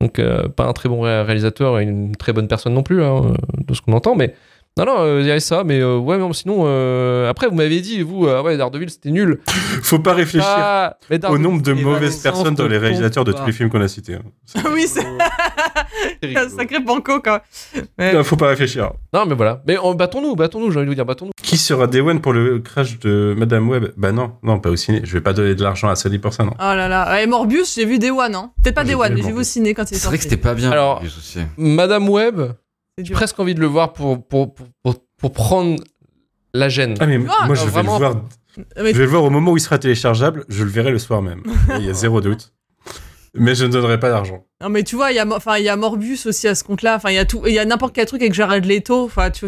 Donc, 0.00 0.18
euh, 0.18 0.48
pas 0.48 0.64
un 0.64 0.72
très 0.72 0.88
bon 0.88 1.00
ré- 1.02 1.22
réalisateur 1.22 1.78
et 1.78 1.84
une 1.84 2.16
très 2.16 2.32
bonne 2.32 2.48
personne 2.48 2.74
non 2.74 2.82
plus, 2.82 3.02
hein, 3.02 3.34
de 3.66 3.74
ce 3.74 3.80
qu'on 3.80 3.92
entend, 3.92 4.16
mais 4.16 4.34
Non, 4.76 4.86
non, 4.86 4.96
euh, 4.98 5.20
il 5.20 5.26
y 5.28 5.30
avait 5.30 5.38
ça, 5.38 5.62
mais 5.62 5.78
euh, 5.80 5.98
ouais, 5.98 6.18
non, 6.18 6.32
sinon, 6.32 6.64
euh, 6.66 7.30
après, 7.30 7.46
vous 7.46 7.54
m'avez 7.54 7.80
dit, 7.80 8.02
vous, 8.02 8.26
euh, 8.26 8.42
ouais, 8.42 8.56
Daredevil, 8.56 8.90
c'était 8.90 9.12
nul. 9.12 9.38
Faut 9.84 10.00
pas 10.00 10.14
réfléchir 10.14 10.48
Ah, 10.50 10.96
au 11.28 11.38
nombre 11.38 11.62
de 11.62 11.72
mauvaises 11.74 12.16
personnes 12.16 12.56
dans 12.56 12.66
les 12.66 12.74
te 12.76 12.80
réalisateurs 12.80 13.24
de 13.24 13.30
tous 13.30 13.46
les 13.46 13.52
films 13.52 13.70
qu'on 13.70 13.80
a 13.80 13.86
cités. 13.86 14.14
hein. 14.16 14.60
oui, 14.74 14.86
c'est 14.88 15.06
un 16.36 16.48
sacré 16.48 16.80
banco, 16.80 17.20
quoi. 17.20 17.42
Mais- 17.98 18.14
Là, 18.14 18.24
Faut 18.24 18.34
pas 18.34 18.48
réfléchir. 18.48 18.90
Non, 19.12 19.26
mais 19.26 19.36
voilà. 19.36 19.62
Mais 19.68 19.76
oh, 19.80 19.94
battons-nous, 19.94 20.34
battons-nous, 20.34 20.72
j'ai 20.72 20.78
envie 20.78 20.86
de 20.86 20.90
vous 20.90 20.94
dire, 20.96 21.06
battons-nous. 21.06 21.30
Qui 21.40 21.56
sera 21.56 21.86
Day 21.86 22.00
One 22.00 22.20
pour 22.20 22.32
le 22.32 22.58
crash 22.58 22.98
de 22.98 23.32
Madame 23.38 23.68
Web? 23.68 23.92
Bah 23.96 24.10
non, 24.10 24.32
non, 24.42 24.58
pas 24.58 24.70
au 24.70 24.76
ciné. 24.76 25.02
Je 25.04 25.12
vais 25.12 25.20
pas 25.20 25.34
donner 25.34 25.54
de 25.54 25.62
l'argent 25.62 25.88
à 25.88 25.94
Sony 25.94 26.18
pour 26.18 26.32
ça, 26.32 26.42
non. 26.42 26.52
Oh 26.58 26.62
là 26.74 26.88
là. 26.88 27.22
Et 27.22 27.28
Morbius, 27.28 27.76
j'ai 27.76 27.84
vu 27.84 28.00
Day 28.00 28.10
One, 28.10 28.34
hein. 28.34 28.50
Peut-être 28.60 28.74
pas 28.74 28.82
Day 28.82 28.94
One, 28.96 29.14
mais 29.14 29.22
j'ai 29.22 29.28
vu 29.30 29.38
au 29.38 29.42
ciné 29.44 29.72
quand 29.72 29.88
il 29.90 29.94
est 29.94 29.98
C'est 29.98 30.08
vrai 30.08 30.16
sorti. 30.16 30.18
que 30.18 30.22
c'était 30.24 30.36
pas 30.42 30.54
bien. 30.54 30.72
Alors-. 30.72 31.00
Madame 31.56 32.08
Web, 32.08 32.40
j'ai 32.98 33.12
presque 33.14 33.38
envie 33.40 33.54
de 33.54 33.60
le 33.60 33.66
voir 33.66 33.92
pour, 33.92 34.24
pour, 34.26 34.54
pour, 34.54 34.66
pour, 34.82 34.94
pour 35.18 35.32
prendre 35.32 35.82
la 36.52 36.68
gêne. 36.68 36.94
Ah 37.00 37.06
mais 37.06 37.18
Ah, 37.28 37.46
moi 37.46 37.54
je 37.54 37.64
vais 37.64 37.70
vraiment. 37.70 37.98
le 37.98 38.06
voir. 38.06 38.22
Mais- 38.76 38.92
Je 38.92 38.98
vais 38.98 39.04
le 39.04 39.10
voir 39.10 39.24
au 39.24 39.30
moment 39.30 39.52
où 39.52 39.56
il 39.56 39.60
sera 39.60 39.78
téléchargeable. 39.78 40.44
Je 40.48 40.62
le 40.62 40.70
verrai 40.70 40.90
le 40.92 40.98
soir 41.00 41.20
même. 41.22 41.42
Il 41.78 41.84
y 41.84 41.90
a 41.90 41.92
zéro 41.92 42.20
doute. 42.20 42.52
Mais 43.36 43.56
je 43.56 43.64
ne 43.64 43.72
donnerai 43.72 43.98
pas 43.98 44.10
d'argent. 44.10 44.46
Non, 44.62 44.68
mais 44.68 44.84
tu 44.84 44.94
vois, 44.94 45.10
il 45.10 45.16
y 45.16 45.18
a, 45.18 45.24
Mo- 45.24 45.34
enfin, 45.34 45.56
il 45.58 45.64
y 45.64 45.68
a 45.68 45.74
Morbius 45.74 46.24
aussi 46.26 46.46
à 46.46 46.54
ce 46.54 46.62
compte-là. 46.62 46.94
Enfin, 46.94 47.10
il 47.10 47.16
y 47.16 47.18
a 47.18 47.24
tout, 47.24 47.42
il 47.46 47.52
y 47.52 47.58
a 47.58 47.64
n'importe 47.64 47.92
quel 47.92 48.06
truc 48.06 48.22
avec 48.22 48.32
Jared 48.32 48.64
Leto. 48.64 49.04
Enfin, 49.04 49.32
tu. 49.32 49.44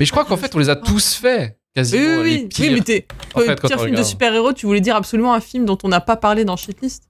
Mais 0.00 0.04
je 0.04 0.10
crois 0.10 0.24
qu'en 0.24 0.36
fait, 0.36 0.52
on 0.56 0.58
les 0.58 0.70
a 0.70 0.74
tous 0.74 1.14
fait, 1.14 1.40
Oui, 1.42 1.54
quasiment. 1.76 2.02
oui, 2.02 2.24
les 2.24 2.36
oui. 2.42 2.48
pires. 2.48 2.64
Oui, 2.66 2.74
mais 2.74 2.80
t'es. 2.80 3.06
En 3.34 3.40
fait, 3.40 3.60
quand 3.60 3.68
pire 3.68 3.80
film 3.80 3.94
de 3.94 4.02
super-héros, 4.02 4.52
tu 4.54 4.66
voulais 4.66 4.80
dire 4.80 4.96
absolument 4.96 5.32
un 5.34 5.40
film 5.40 5.64
dont 5.66 5.78
on 5.84 5.88
n'a 5.88 6.00
pas 6.00 6.16
parlé 6.16 6.44
dans 6.44 6.56
Shitlist? 6.56 7.04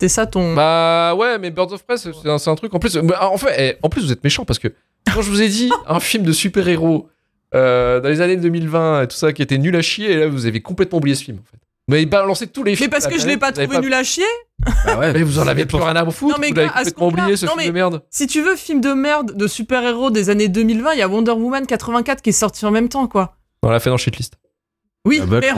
C'est 0.00 0.08
ça 0.08 0.26
ton. 0.26 0.54
Bah 0.54 1.14
ouais, 1.16 1.38
mais 1.38 1.50
Birds 1.50 1.72
of 1.72 1.84
Prey, 1.84 1.96
c'est 1.96 2.10
un, 2.48 2.54
truc. 2.54 2.72
En 2.74 2.78
plus, 2.78 2.96
bah, 2.98 3.28
en 3.30 3.36
fait, 3.36 3.54
eh, 3.58 3.76
en 3.82 3.88
plus, 3.88 4.02
vous 4.02 4.12
êtes 4.12 4.22
méchant 4.22 4.44
parce 4.44 4.58
que 4.60 4.68
quand 5.12 5.22
je 5.22 5.30
vous 5.30 5.42
ai 5.42 5.48
dit 5.48 5.70
un 5.86 5.98
film 6.00 6.22
de 6.24 6.32
super-héros 6.32 7.08
euh, 7.54 8.00
dans 8.00 8.08
les 8.08 8.20
années 8.20 8.36
2020 8.36 9.02
et 9.02 9.08
tout 9.08 9.16
ça 9.16 9.32
qui 9.32 9.42
était 9.42 9.58
nul 9.58 9.74
à 9.74 9.82
chier, 9.82 10.12
et 10.12 10.16
là, 10.16 10.28
vous 10.28 10.46
avez 10.46 10.60
complètement 10.60 10.98
oublié 10.98 11.16
ce 11.16 11.24
film. 11.24 11.38
En 11.38 11.44
fait. 11.50 11.56
Vous 11.88 11.94
m'avez 11.94 12.06
balancé 12.06 12.46
tous 12.46 12.62
les 12.62 12.72
mais 12.72 12.76
films. 12.76 12.90
parce 12.90 13.06
de 13.06 13.10
la 13.10 13.16
que 13.16 13.22
je 13.22 13.26
l'ai 13.26 13.38
pas 13.38 13.50
trouvé 13.50 13.78
nul 13.80 13.94
à 13.94 14.04
chier. 14.04 14.22
Bah 14.84 14.98
ouais. 14.98 15.12
Mais 15.14 15.22
vous 15.22 15.38
en 15.38 15.48
avez 15.48 15.64
plus 15.66 15.78
rien 15.78 15.96
à 15.96 16.08
foutre. 16.10 16.34
Non, 16.34 16.40
mais 16.40 16.48
vous 16.50 16.54
l'avez 16.54 16.68
gars, 16.68 16.74
à 16.74 16.84
ce 16.84 16.90
complètement 16.90 17.22
oublié 17.24 17.36
ce 17.36 17.46
non, 17.46 17.52
film 17.52 17.62
mais- 17.62 17.68
de 17.68 17.72
merde. 17.72 18.02
Si 18.10 18.26
tu 18.26 18.42
veux, 18.42 18.54
film 18.56 18.80
de 18.80 18.92
merde 18.92 19.34
de 19.34 19.46
super-héros 19.46 20.10
des 20.10 20.30
années 20.30 20.48
2020, 20.48 20.92
il 20.92 20.98
y 20.98 21.02
a 21.02 21.08
Wonder 21.08 21.32
Woman 21.32 21.66
84 21.66 22.20
qui 22.22 22.30
est 22.30 22.32
sorti 22.32 22.66
en 22.66 22.70
même 22.70 22.88
temps, 22.88 23.06
quoi. 23.08 23.36
On 23.62 23.70
l'a 23.70 23.80
fait 23.80 23.90
dans 23.90 23.96
shitlist. 23.96 24.34
Oui, 25.06 25.20
Ah, 25.22 25.26
mais 25.28 25.38
Il 25.38 25.44
y 25.44 25.48
a 25.48 25.54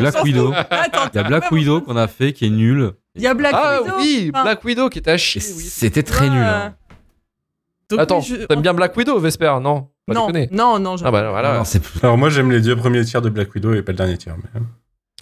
Black 1.24 1.50
Widow 1.50 1.80
qu'on 1.80 1.96
a 1.96 2.06
fait 2.06 2.32
qui 2.32 2.46
est 2.46 2.50
nul. 2.50 2.92
Il 3.16 3.22
y 3.22 3.26
a 3.26 3.34
Black 3.34 3.52
Ah 3.56 3.80
Widow. 3.82 3.94
oui, 3.98 4.30
Enfin, 4.32 4.42
Black 4.44 4.64
Widow 4.64 4.88
qui 4.88 4.98
était 5.00 5.10
à 5.10 5.16
chier. 5.18 5.42
oui. 5.56 5.64
C'était 5.64 6.02
très 6.02 6.26
Ouais. 6.26 6.30
nul. 6.30 6.42
hein. 6.44 6.74
donc 7.88 7.98
Attends, 8.00 8.20
oui, 8.20 8.26
je- 8.40 8.44
t'aimes 8.46 8.62
bien 8.62 8.72
Black 8.74 8.96
Widow, 8.96 9.18
Vesper 9.18 9.52
Non, 9.60 9.88
pas 10.06 10.14
Non, 10.14 10.26
déconner. 10.28 10.48
non, 10.52 10.78
non, 10.78 10.96
j'aime 10.96 11.08
Ah 11.08 11.10
bah 11.10 11.28
voilà. 11.30 11.58
Non, 11.58 11.64
c'est 11.64 11.82
Alors 12.04 12.16
moi 12.16 12.28
j'aime 12.30 12.50
les 12.52 12.60
deux 12.60 12.76
premiers 12.76 13.04
tiers 13.04 13.20
de 13.22 13.28
Black 13.30 13.52
Widow 13.54 13.74
et 13.74 13.82
pas 13.82 13.92
le 13.92 13.98
dernier 13.98 14.16
tiers. 14.16 14.36
mais- 14.36 14.60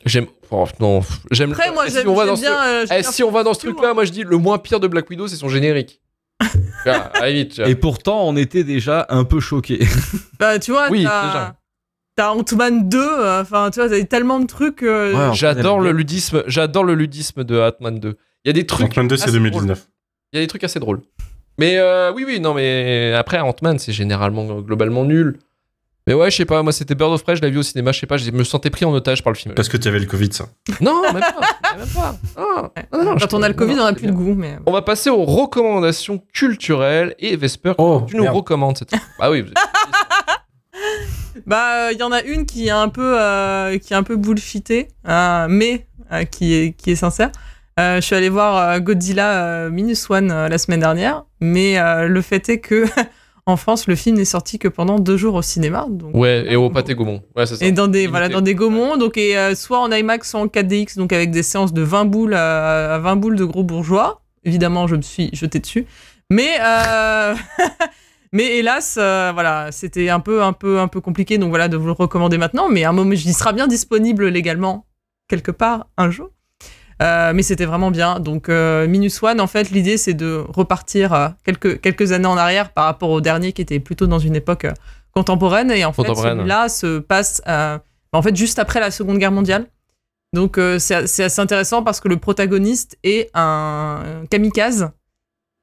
J'aime. 0.05 0.27
oh, 0.51 0.67
non, 0.81 1.01
j'aime. 1.31 1.53
Après, 1.53 1.73
moi, 1.73 1.85
Eh, 1.87 1.91
si 1.91 1.97
j'aime 1.97 2.09
on 2.09 2.15
va 2.15 2.21
j'aime 2.25 2.29
dans 2.31 2.37
ce- 2.37 2.41
bien. 2.43 2.53
euh, 2.63 2.87
j'aime 2.87 2.99
Eh, 2.99 3.03
bien 3.03 3.11
si 3.11 3.23
on 3.25 3.31
va 3.31 3.43
dans 3.43 3.55
ce 3.55 3.61
truc-là, 3.61 3.95
moi 3.95 4.05
je 4.05 4.13
dis 4.13 4.23
le 4.23 4.37
moins 4.37 4.59
pire 4.59 4.81
de 4.81 4.87
Black 4.87 5.09
Widow, 5.11 5.27
c'est 5.27 5.37
son 5.37 5.49
générique. 5.49 6.01
ah, 6.87 7.11
allez 7.15 7.45
vite. 7.45 7.55
tu 7.55 7.61
vois. 7.63 7.71
Et 7.71 7.75
pourtant, 7.75 8.29
on 8.29 8.37
était 8.37 8.63
déjà 8.65 9.07
un 9.09 9.25
peu 9.25 9.41
choqués. 9.41 9.81
Bah, 10.39 10.59
tu 10.61 10.71
vois, 10.71 10.89
Oui, 10.91 11.03
t'as- 11.05 11.27
déjà. 11.27 11.57
T'as 12.19 12.31
Ant-Man 12.33 12.89
2, 12.89 12.99
euh, 12.99 13.43
enfin, 13.43 13.71
tu 13.73 13.79
vois, 13.79 13.89
t'as 13.89 14.03
tellement 14.03 14.41
de 14.41 14.47
trucs. 14.47 14.83
euh, 14.83 15.31
Ouais, 15.31 15.37
J'adore 15.37 15.79
le 15.79 15.93
ludisme. 15.93 16.43
J'adore 16.49 16.83
le 16.83 16.95
ludisme 16.95 17.45
de 17.45 17.61
Ant-Man 17.61 18.01
2. 18.01 18.17
Il 18.45 18.49
y 18.49 18.51
a 18.51 18.53
des 18.53 18.67
trucs. 18.67 18.91
Ant-Man 18.93 19.07
2 19.07 19.17
c'est 19.17 19.23
assez 19.25 19.33
2019. 19.35 19.87
Il 20.33 20.37
y 20.37 20.39
a 20.41 20.43
des 20.43 20.49
trucs 20.49 20.65
assez 20.65 20.81
drôles. 20.81 21.01
Mais 21.59 21.79
euh, 21.79 22.13
oui, 22.13 22.25
oui, 22.27 22.41
non, 22.41 22.55
mais 22.55 23.15
après 23.17 23.39
Ant-Man, 23.39 23.79
c'est 23.79 23.93
généralement 23.93 24.45
globalement 24.63 25.05
nul. 25.05 25.39
Mais 26.09 26.15
ouais, 26.15 26.29
je 26.31 26.37
sais 26.39 26.45
pas, 26.47 26.61
moi 26.63 26.73
c'était 26.73 26.95
Bird 26.97 27.13
of 27.13 27.23
Prey, 27.23 27.37
je 27.37 27.43
l'ai 27.43 27.51
vu 27.51 27.59
au 27.59 27.63
cinéma, 27.63 27.93
je 27.93 28.01
sais 28.01 28.07
pas, 28.07 28.17
je 28.17 28.31
me 28.31 28.43
sentais 28.43 28.71
pris 28.71 28.85
en 28.87 28.93
otage 28.95 29.23
par 29.23 29.31
le 29.31 29.37
film. 29.39 29.55
Parce 29.55 29.69
que 29.69 29.77
tu 29.77 29.87
avais 29.89 29.99
le 29.99 30.07
Covid 30.07 30.33
ça. 30.33 30.47
Non, 30.81 31.03
même 31.13 31.21
pas, 31.21 31.77
même 31.77 31.87
pas. 31.95 32.17
Non, 32.39 32.71
non, 32.95 33.05
non, 33.11 33.17
Quand 33.21 33.35
on 33.35 33.43
a 33.43 33.49
le 33.49 33.53
Covid, 33.55 33.75
non, 33.75 33.83
on 33.83 33.87
a 33.87 33.93
plus 33.93 34.07
de 34.07 34.13
goût, 34.13 34.33
mais. 34.35 34.57
On 34.65 34.73
va 34.73 34.81
passer 34.81 35.11
aux 35.11 35.25
recommandations 35.25 36.21
culturelles 36.33 37.15
et 37.19 37.37
Vesper, 37.37 37.75
Oh, 37.77 38.05
tu 38.09 38.17
nous 38.17 38.23
merde. 38.23 38.35
recommandes 38.37 38.79
cette. 38.79 38.91
Bah 39.21 39.31
oui, 39.31 39.43
vous 39.43 39.49
êtes- 39.51 39.59
Bah, 41.49 41.93
il 41.93 41.99
y 41.99 42.03
en 42.03 42.13
a 42.13 42.23
une 42.23 42.45
qui 42.45 42.67
est 42.67 42.71
un 42.71 42.91
peu, 42.91 43.19
euh, 43.19 43.79
qui 43.79 43.95
est 43.95 43.97
un 43.97 44.03
peu 44.03 44.19
euh, 45.09 45.47
mais 45.49 45.87
euh, 46.13 46.25
qui, 46.25 46.55
est, 46.55 46.73
qui 46.77 46.91
est 46.91 46.97
sincère. 46.97 47.31
Euh, 47.81 47.97
je 47.97 48.01
suis 48.03 48.15
allé 48.15 48.29
voir 48.29 48.57
euh, 48.57 48.79
Godzilla 48.81 49.45
euh, 49.45 49.71
Minus 49.71 50.11
One 50.11 50.31
euh, 50.31 50.49
la 50.49 50.59
semaine 50.59 50.81
dernière, 50.81 51.25
mais 51.41 51.79
euh, 51.79 52.07
le 52.07 52.21
fait 52.21 52.49
est 52.51 52.59
que 52.61 52.85
en 53.47 53.57
France, 53.57 53.87
le 53.87 53.95
film 53.95 54.17
n'est 54.17 54.27
sorti 54.27 54.59
que 54.59 54.69
pendant 54.69 54.99
deux 54.99 55.17
jours 55.17 55.35
au 55.37 55.43
cinéma. 55.43 55.87
Donc, 55.89 56.15
Ouais, 56.15 56.45
et 56.49 56.57
au 56.57 56.69
pâté 56.69 56.95
Gaumont. 56.95 57.23
Ouais, 57.35 57.47
c'est 57.47 57.57
ça. 57.57 57.65
Et 57.65 57.73
dans 57.73 57.89
des, 57.89 58.01
Limité. 58.01 58.11
voilà, 58.11 58.29
dans 58.29 58.43
des 58.43 58.55
Gaumont, 58.55 58.99
donc 58.99 59.17
et, 59.17 59.39
euh, 59.39 59.55
soit 59.55 59.79
en 59.81 59.91
IMAX, 59.91 60.29
soit 60.31 60.41
en 60.41 60.49
4DX, 60.49 60.99
donc 60.99 61.15
avec 61.15 61.31
des 61.31 61.43
séances 61.43 61.73
de 61.73 61.81
20 61.81 62.05
boules 62.05 62.35
à, 62.35 62.97
à 62.97 62.99
20 62.99 63.17
boules 63.17 63.37
de 63.37 63.45
gros 63.45 63.63
bourgeois. 63.63 64.21
Évidemment, 64.45 64.87
je 64.87 64.97
me 64.97 65.03
suis 65.03 65.31
jeté 65.33 65.61
dessus. 65.61 65.87
Mais, 66.31 66.59
euh, 66.61 67.35
mais 68.33 68.59
hélas, 68.59 68.97
euh, 69.01 69.31
voilà, 69.33 69.73
c'était 69.73 70.09
un 70.11 70.21
peu, 70.21 70.43
un, 70.43 70.53
peu, 70.53 70.81
un 70.81 70.89
peu 70.89 71.01
compliqué, 71.01 71.39
donc 71.39 71.51
voilà, 71.51 71.69
de 71.69 71.77
vous 71.77 71.87
le 71.87 71.93
recommander 71.93 72.39
maintenant. 72.39 72.69
Mais 72.69 72.85
à 72.85 72.91
un 72.91 72.93
moment, 72.93 73.13
il 73.13 73.35
sera 73.35 73.53
bien 73.53 73.67
disponible 73.67 74.29
légalement, 74.29 74.87
quelque 75.29 75.51
part, 75.51 75.87
un 75.97 76.11
jour. 76.11 76.31
Euh, 77.01 77.33
mais 77.33 77.43
c'était 77.43 77.65
vraiment 77.65 77.91
bien. 77.91 78.19
Donc, 78.21 78.49
euh, 78.49 78.87
Minus 78.89 79.23
One, 79.23 79.41
en 79.41 79.47
fait, 79.47 79.71
l'idée, 79.71 79.97
c'est 79.97 80.15
de 80.15 80.45
repartir 80.49 81.35
quelques, 81.45 81.81
quelques 81.81 82.13
années 82.13 82.27
en 82.27 82.37
arrière 82.37 82.73
par 82.73 82.85
rapport 82.85 83.11
au 83.11 83.21
dernier 83.21 83.53
qui 83.53 83.63
était 83.63 83.81
plutôt 83.81 84.07
dans 84.07 84.19
une 84.19 84.37
époque 84.37 84.67
contemporaine. 85.13 85.71
Et 85.71 85.85
en 85.85 85.93
fait, 85.93 86.13
celui-là 86.15 86.69
se 86.69 86.99
passe 86.99 87.41
euh, 87.47 87.79
en 88.13 88.23
fait 88.23 88.35
juste 88.35 88.59
après 88.59 88.81
la 88.81 88.91
Seconde 88.91 89.19
Guerre 89.19 89.33
mondiale. 89.33 89.67
Donc, 90.35 90.61
c'est 90.79 91.07
c'est 91.07 91.25
assez 91.25 91.41
intéressant 91.41 91.83
parce 91.83 92.01
que 92.01 92.09
le 92.09 92.19
protagoniste 92.19 92.99
est 93.03 93.31
un 93.33 94.25
kamikaze. 94.31 94.91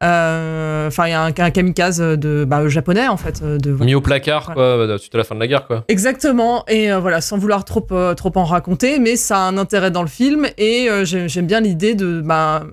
Euh, 0.05 0.87
Enfin, 0.87 1.07
il 1.07 1.11
y 1.11 1.13
a 1.13 1.23
un, 1.23 1.27
un 1.35 1.49
kamikaze 1.51 1.97
de 1.99 2.45
bah, 2.45 2.67
japonais, 2.67 3.07
en 3.07 3.17
fait. 3.17 3.43
De, 3.43 3.71
Mis 3.71 3.95
au 3.95 4.01
placard, 4.01 4.53
quoi, 4.53 4.85
bah, 4.85 4.97
suite 4.99 5.15
à 5.15 5.17
la 5.17 5.23
fin 5.23 5.33
de 5.33 5.39
la 5.39 5.47
guerre, 5.47 5.65
quoi. 5.65 5.83
Exactement, 5.87 6.63
et 6.67 6.91
euh, 6.91 6.99
voilà, 6.99 7.21
sans 7.21 7.39
vouloir 7.39 7.65
trop, 7.65 7.85
euh, 7.91 8.13
trop 8.13 8.31
en 8.35 8.43
raconter, 8.43 8.99
mais 8.99 9.15
ça 9.15 9.37
a 9.37 9.41
un 9.47 9.57
intérêt 9.57 9.89
dans 9.89 10.03
le 10.03 10.07
film, 10.07 10.45
et 10.59 10.87
euh, 10.89 11.05
j'ai- 11.05 11.27
j'aime 11.27 11.47
bien 11.47 11.59
l'idée 11.59 11.95
de, 11.95 12.21
bah, 12.21 12.63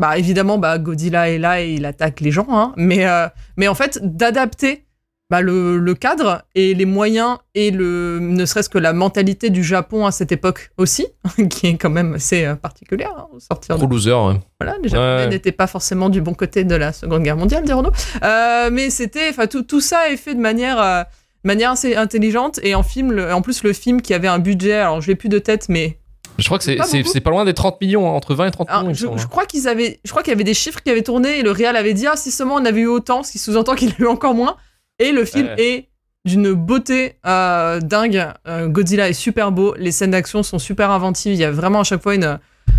bah, 0.00 0.16
évidemment, 0.18 0.58
bah, 0.58 0.78
Godzilla 0.78 1.28
est 1.30 1.38
là 1.38 1.60
et 1.60 1.72
il 1.72 1.84
attaque 1.84 2.20
les 2.20 2.30
gens, 2.30 2.46
hein, 2.50 2.72
mais, 2.76 3.06
euh, 3.08 3.26
mais 3.56 3.66
en 3.66 3.74
fait, 3.74 3.98
d'adapter 4.00 4.84
bah, 5.30 5.42
le, 5.42 5.78
le 5.78 5.94
cadre 5.94 6.42
et 6.54 6.72
les 6.74 6.86
moyens 6.86 7.36
et 7.54 7.70
le, 7.70 8.18
ne 8.20 8.46
serait-ce 8.46 8.68
que 8.70 8.78
la 8.78 8.92
mentalité 8.94 9.50
du 9.50 9.62
Japon 9.62 10.06
à 10.06 10.10
cette 10.10 10.32
époque 10.32 10.70
aussi, 10.78 11.06
qui 11.50 11.66
est 11.66 11.76
quand 11.76 11.90
même 11.90 12.14
assez 12.14 12.44
euh, 12.46 12.54
particulière, 12.54 13.12
hein, 13.18 13.76
de 13.76 13.86
loser, 13.86 14.12
ouais. 14.12 14.40
voilà, 14.60 14.76
les 14.82 14.88
Japonais 14.88 15.24
Ouais. 15.24 15.28
n'étaient 15.28 15.52
pas 15.52 15.66
forcément 15.66 16.08
du 16.08 16.20
bon 16.22 16.32
côté 16.34 16.64
de 16.64 16.74
la 16.74 16.92
Seconde 16.92 17.22
Guerre 17.22 17.36
mondiale, 17.36 17.64
dirons-nous. 17.64 17.90
Euh, 18.24 18.70
mais 18.72 18.88
c'était, 18.90 19.28
enfin, 19.30 19.46
tout, 19.46 19.62
tout 19.62 19.80
ça 19.82 20.10
est 20.10 20.16
fait 20.16 20.34
de 20.34 20.40
manière, 20.40 20.80
euh, 20.80 21.02
manière 21.44 21.72
assez 21.72 21.94
intelligente. 21.94 22.58
Et 22.62 22.74
en 22.74 22.82
film, 22.82 23.12
le- 23.12 23.32
en 23.32 23.42
plus, 23.42 23.62
le 23.62 23.72
film 23.74 24.00
qui 24.00 24.14
avait 24.14 24.28
un 24.28 24.38
budget, 24.38 24.74
alors 24.74 25.00
je 25.02 25.08
l'ai 25.08 25.14
plus 25.14 25.28
de 25.28 25.38
tête, 25.38 25.68
mais 25.68 25.98
Je 26.38 26.44
crois 26.46 26.56
que 26.58 26.64
c'est 26.64 26.76
Pas 26.76 26.84
pas 27.20 27.30
loin 27.30 27.44
des 27.44 27.52
30 27.54 27.80
millions, 27.82 28.08
hein, 28.08 28.12
entre 28.12 28.34
20 28.34 28.46
et 28.46 28.50
30 28.50 28.68
alors, 28.70 28.84
millions, 28.84 29.16
je, 29.16 29.22
je 29.22 29.26
crois 29.26 29.44
qu'ils 29.44 29.68
avaient, 29.68 30.00
je 30.04 30.10
crois 30.10 30.22
qu'il 30.22 30.30
y 30.30 30.34
avait 30.34 30.44
des 30.44 30.54
chiffres 30.54 30.80
qui 30.82 30.90
avaient 30.90 31.02
tourné 31.02 31.38
et 31.40 31.42
le 31.42 31.50
réal 31.50 31.76
avait 31.76 31.94
dit 31.94 32.06
ah 32.06 32.16
si 32.16 32.30
seulement 32.30 32.54
on 32.54 32.64
avait 32.64 32.80
eu 32.82 32.86
autant, 32.86 33.22
ce 33.22 33.32
qui 33.32 33.38
sous-entend 33.38 33.74
qu'il 33.74 33.90
a 33.90 33.94
eu 33.98 34.06
encore 34.06 34.34
moins. 34.34 34.56
Et 34.98 35.12
le 35.12 35.24
film 35.24 35.46
Ouais. 35.48 35.54
est 35.62 35.88
d'une 36.24 36.52
beauté 36.52 37.14
euh, 37.26 37.80
dingue. 37.80 38.26
Euh, 38.46 38.66
Godzilla 38.68 39.08
est 39.08 39.12
super 39.14 39.52
beau, 39.52 39.74
les 39.78 39.92
scènes 39.92 40.10
d'action 40.10 40.42
sont 40.42 40.58
super 40.58 40.90
inventives. 40.90 41.32
Il 41.32 41.38
y 41.38 41.44
a 41.44 41.50
vraiment 41.50 41.80
à 41.80 41.84
chaque 41.84 42.02
fois 42.02 42.14
une, 42.14 42.38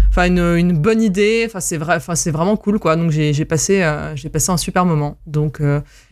enfin 0.10 0.26
une, 0.28 0.40
une 0.58 0.74
bonne 0.74 1.02
idée. 1.02 1.44
Enfin 1.48 1.60
c'est 1.60 1.78
vrai, 1.78 1.96
enfin 1.96 2.16
c'est 2.16 2.32
vraiment 2.32 2.58
cool 2.58 2.80
quoi. 2.80 2.96
Donc 2.96 3.12
j'ai 3.12 3.46
passé, 3.46 3.82
euh, 3.82 4.16
j'ai 4.16 4.30
passé 4.30 4.52
un 4.52 4.58
super 4.58 4.86
moment. 4.86 5.18
Donc 5.26 5.62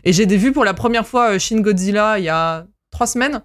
et 0.03 0.13
j'ai 0.13 0.25
vu 0.25 0.51
pour 0.51 0.65
la 0.65 0.73
première 0.73 1.05
fois 1.05 1.37
Shin 1.37 1.59
Godzilla 1.61 2.17
il 2.17 2.23
y 2.25 2.29
a 2.29 2.65
trois 2.91 3.05
semaines, 3.07 3.41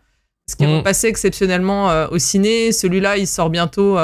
ce 0.48 0.56
qui 0.56 0.64
est 0.64 0.68
Mhm. 0.68 0.76
repassé 0.78 1.08
exceptionnellement 1.08 2.06
au 2.10 2.18
ciné. 2.18 2.72
Celui-là 2.72 3.16
il 3.18 3.26
sort 3.26 3.50
bientôt 3.50 3.98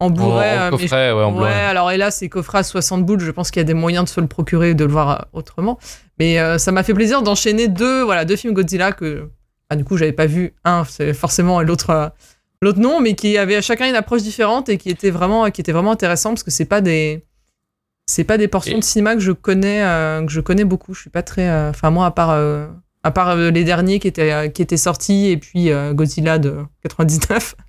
en 0.00 0.06
En, 0.06 0.10
Blu-ray. 0.10 0.58
en 0.58 0.62
euh, 0.62 0.70
mais 0.72 0.78
coffret, 0.78 1.12
ouais, 1.12 1.22
en. 1.22 1.40
Ouais, 1.40 1.48
alors 1.50 1.90
hélas, 1.90 2.16
c'est 2.16 2.28
coffret 2.28 2.58
à 2.58 2.62
60 2.62 3.04
boules. 3.06 3.20
Je 3.20 3.30
pense 3.30 3.50
qu'il 3.50 3.60
y 3.60 3.64
a 3.64 3.64
des 3.64 3.74
moyens 3.74 4.04
de 4.04 4.08
se 4.10 4.20
le 4.20 4.26
procurer 4.26 4.70
et 4.70 4.74
de 4.74 4.84
le 4.84 4.90
voir 4.92 5.10
euh, 5.10 5.22
autrement. 5.32 5.78
Mais 6.18 6.38
euh, 6.38 6.58
ça 6.58 6.72
m'a 6.72 6.82
fait 6.82 6.94
plaisir 6.94 7.22
d'enchaîner 7.22 7.68
deux, 7.68 8.02
voilà, 8.02 8.24
deux 8.24 8.36
films 8.36 8.54
Godzilla 8.54 8.92
que, 8.92 9.30
ah, 9.70 9.76
du 9.76 9.84
coup, 9.84 9.96
j'avais 9.96 10.12
pas 10.12 10.26
vu. 10.26 10.54
Un, 10.64 10.84
c'est 10.84 11.14
forcément 11.14 11.60
et 11.60 11.64
l'autre, 11.64 11.90
euh, 11.90 12.08
l'autre 12.60 12.80
non, 12.80 13.00
mais 13.00 13.14
qui 13.14 13.38
avaient 13.38 13.62
chacun 13.62 13.88
une 13.88 13.94
approche 13.96 14.22
différente 14.22 14.68
et 14.68 14.78
qui 14.78 14.90
était 14.90 15.10
vraiment, 15.10 15.50
qui 15.50 15.60
était 15.60 15.72
vraiment 15.72 15.92
intéressant 15.92 16.30
parce 16.30 16.42
que 16.42 16.50
c'est 16.50 16.64
pas 16.66 16.80
des, 16.80 17.24
c'est 18.06 18.24
pas 18.24 18.36
des 18.36 18.48
portions 18.48 18.76
Et- 18.76 18.80
de 18.80 18.84
cinéma 18.84 19.14
que 19.14 19.20
je 19.20 19.32
connais, 19.32 19.82
euh, 19.84 20.24
que 20.26 20.30
je 20.32 20.40
connais 20.40 20.64
beaucoup. 20.64 20.92
Je 20.94 21.00
suis 21.02 21.10
pas 21.10 21.22
très, 21.22 21.48
enfin 21.68 21.90
moi 21.90 22.06
à 22.06 22.10
part. 22.10 22.30
À 23.04 23.10
part 23.10 23.28
euh, 23.28 23.50
les 23.50 23.64
derniers 23.64 24.00
qui 24.00 24.08
étaient, 24.08 24.32
euh, 24.32 24.48
qui 24.48 24.62
étaient 24.62 24.78
sortis 24.78 25.26
et 25.28 25.36
puis 25.36 25.70
euh, 25.70 25.92
Godzilla 25.92 26.38
de 26.38 26.56
99. 26.82 27.54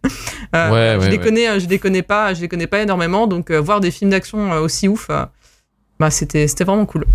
Euh, 0.53 0.71
Ouais, 0.71 0.95
je 1.01 1.05
ouais, 1.05 1.09
les 1.09 1.17
connais, 1.17 1.59
je 1.59 1.67
les 1.67 1.79
connais 1.79 2.03
pas, 2.03 2.33
je 2.33 2.39
les 2.39 2.47
connais 2.47 2.67
pas 2.67 2.79
énormément, 2.81 3.27
donc 3.27 3.49
euh, 3.49 3.59
voir 3.59 3.81
des 3.81 3.91
films 3.91 4.11
d'action 4.11 4.51
aussi 4.53 4.87
ouf, 4.87 5.07
euh, 5.09 5.25
bah 5.99 6.09
c'était 6.11 6.47
c'était 6.47 6.63
vraiment 6.63 6.85
cool. 6.85 7.05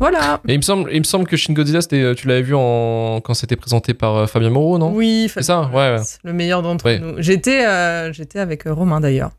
Voilà. 0.00 0.40
Et 0.48 0.54
il 0.54 0.56
me 0.56 0.62
semble, 0.62 0.90
il 0.92 0.98
me 0.98 1.04
semble 1.04 1.26
que 1.28 1.36
Shin 1.36 1.52
Godzilla, 1.52 1.80
tu 1.82 2.26
l'avais 2.26 2.42
vu 2.42 2.54
en... 2.56 3.20
quand 3.22 3.34
c'était 3.34 3.54
présenté 3.54 3.94
par 3.94 4.28
Fabien 4.28 4.50
Moreau, 4.50 4.78
non? 4.78 4.92
Oui, 4.94 5.30
C'est 5.32 5.42
ça, 5.42 5.70
ouais. 5.72 5.98
Le 6.24 6.32
meilleur 6.32 6.62
d'entre 6.62 6.90
nous. 6.90 7.14
J'étais 7.18 8.12
j'étais 8.12 8.40
avec 8.40 8.64
Romain 8.64 9.00
d'ailleurs. 9.00 9.30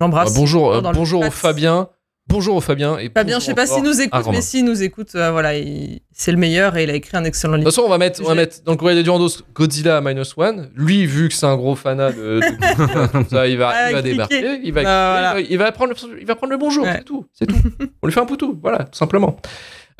J'embrasse. 0.00 0.30
Ah, 0.32 0.34
bonjour, 0.36 0.82
bonjour 0.94 1.20
au. 1.24 1.30
Fabien. 1.30 1.88
Bonjour 2.28 2.62
Fabien. 2.62 2.98
Et 2.98 3.08
Fabien, 3.08 3.38
je 3.40 3.46
sais 3.46 3.54
pas 3.54 3.66
s'il 3.66 3.82
nous 3.82 4.00
écoute, 4.00 4.26
mais 4.30 4.42
s'il 4.42 4.64
nous 4.64 4.82
écoute, 4.82 5.14
euh, 5.14 5.30
voilà, 5.30 5.56
il- 5.56 6.00
c'est 6.12 6.30
le 6.30 6.36
meilleur 6.36 6.76
et 6.76 6.84
il 6.84 6.90
a 6.90 6.94
écrit 6.94 7.16
un 7.16 7.24
excellent 7.24 7.52
De 7.54 7.58
livre. 7.58 7.70
toute 7.70 7.74
façon, 7.76 7.86
on 7.86 7.90
va 7.90 7.96
mettre, 7.96 8.20
on 8.22 8.28
va 8.28 8.34
mettre 8.34 8.62
dans 8.64 8.72
le 8.72 8.76
courrier 8.78 8.94
des 8.96 9.02
Durandos 9.02 9.42
Godzilla 9.54 10.00
minus 10.02 10.34
one. 10.36 10.70
Lui, 10.74 11.06
vu 11.06 11.28
que 11.28 11.34
c'est 11.34 11.46
un 11.46 11.56
gros 11.56 11.74
fanat 11.74 12.12
de, 12.12 12.40
de- 12.40 13.24
ça, 13.30 13.46
il 13.48 13.56
va, 13.56 13.70
Ah, 13.74 13.90
il 13.90 13.94
va 13.94 14.02
débarquer, 14.02 14.60
il 14.62 14.72
va, 14.72 14.80
Ah, 14.84 15.32
voilà. 15.32 15.40
il 15.48 15.56
va, 15.58 15.72
prendre, 15.72 15.94
le, 15.94 16.20
il 16.20 16.26
va 16.26 16.34
prendre 16.36 16.52
le 16.52 16.58
bonjour, 16.58 16.84
Ouais. 16.84 16.96
c'est 16.98 17.04
tout, 17.04 17.24
c'est 17.32 17.46
tout. 17.46 17.56
on 18.02 18.06
lui 18.06 18.12
fait 18.12 18.20
un 18.20 18.26
poutou, 18.26 18.58
voilà, 18.60 18.84
tout 18.84 18.98
simplement. 18.98 19.36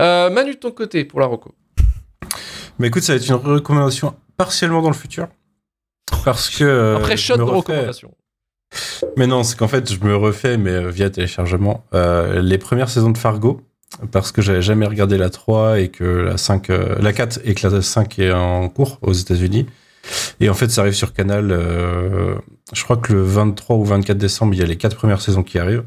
Euh, 0.00 0.28
Manu 0.30 0.52
de 0.54 0.58
ton 0.58 0.70
côté 0.70 1.04
pour 1.04 1.20
la 1.20 1.26
Rocco. 1.26 1.54
Mais 2.78 2.88
écoute, 2.88 3.02
ça 3.04 3.14
va 3.14 3.16
être 3.16 3.26
une 3.28 3.34
recommandation 3.36 4.14
partiellement 4.36 4.82
dans 4.82 4.90
le 4.90 4.94
futur. 4.94 5.28
Parce 6.24 6.50
que. 6.50 6.62
euh, 6.64 6.96
Après 6.96 7.16
je 7.16 7.22
shot 7.22 7.36
de 7.38 7.42
recommandation. 7.42 8.12
Mais 9.16 9.26
non, 9.26 9.42
c'est 9.42 9.56
qu'en 9.56 9.68
fait, 9.68 9.92
je 9.92 10.04
me 10.04 10.14
refais, 10.16 10.56
mais 10.58 10.70
euh, 10.70 10.90
via 10.90 11.10
téléchargement, 11.10 11.84
euh, 11.94 12.40
les 12.42 12.58
premières 12.58 12.88
saisons 12.88 13.10
de 13.10 13.18
Fargo. 13.18 13.60
Parce 14.12 14.32
que 14.32 14.42
j'avais 14.42 14.60
jamais 14.60 14.86
regardé 14.86 15.16
la 15.16 15.30
3 15.30 15.80
et 15.80 15.88
que 15.88 16.04
la 16.04 16.36
5, 16.36 16.68
euh, 16.70 16.96
la 17.00 17.12
4 17.14 17.40
et 17.44 17.54
que 17.54 17.66
la 17.66 17.80
5 17.80 18.18
est 18.18 18.32
en 18.32 18.68
cours 18.68 18.98
aux 19.00 19.14
États-Unis. 19.14 19.66
Et 20.40 20.50
en 20.50 20.54
fait, 20.54 20.70
ça 20.70 20.82
arrive 20.82 20.92
sur 20.92 21.14
Canal. 21.14 21.50
euh, 21.50 22.34
je 22.74 22.84
crois 22.84 22.98
que 22.98 23.14
le 23.14 23.22
23 23.22 23.76
ou 23.76 23.84
24 23.84 24.18
décembre, 24.18 24.52
il 24.54 24.60
y 24.60 24.62
a 24.62 24.66
les 24.66 24.76
quatre 24.76 24.94
premières 24.96 25.22
saisons 25.22 25.42
qui 25.42 25.58
arrivent. 25.58 25.84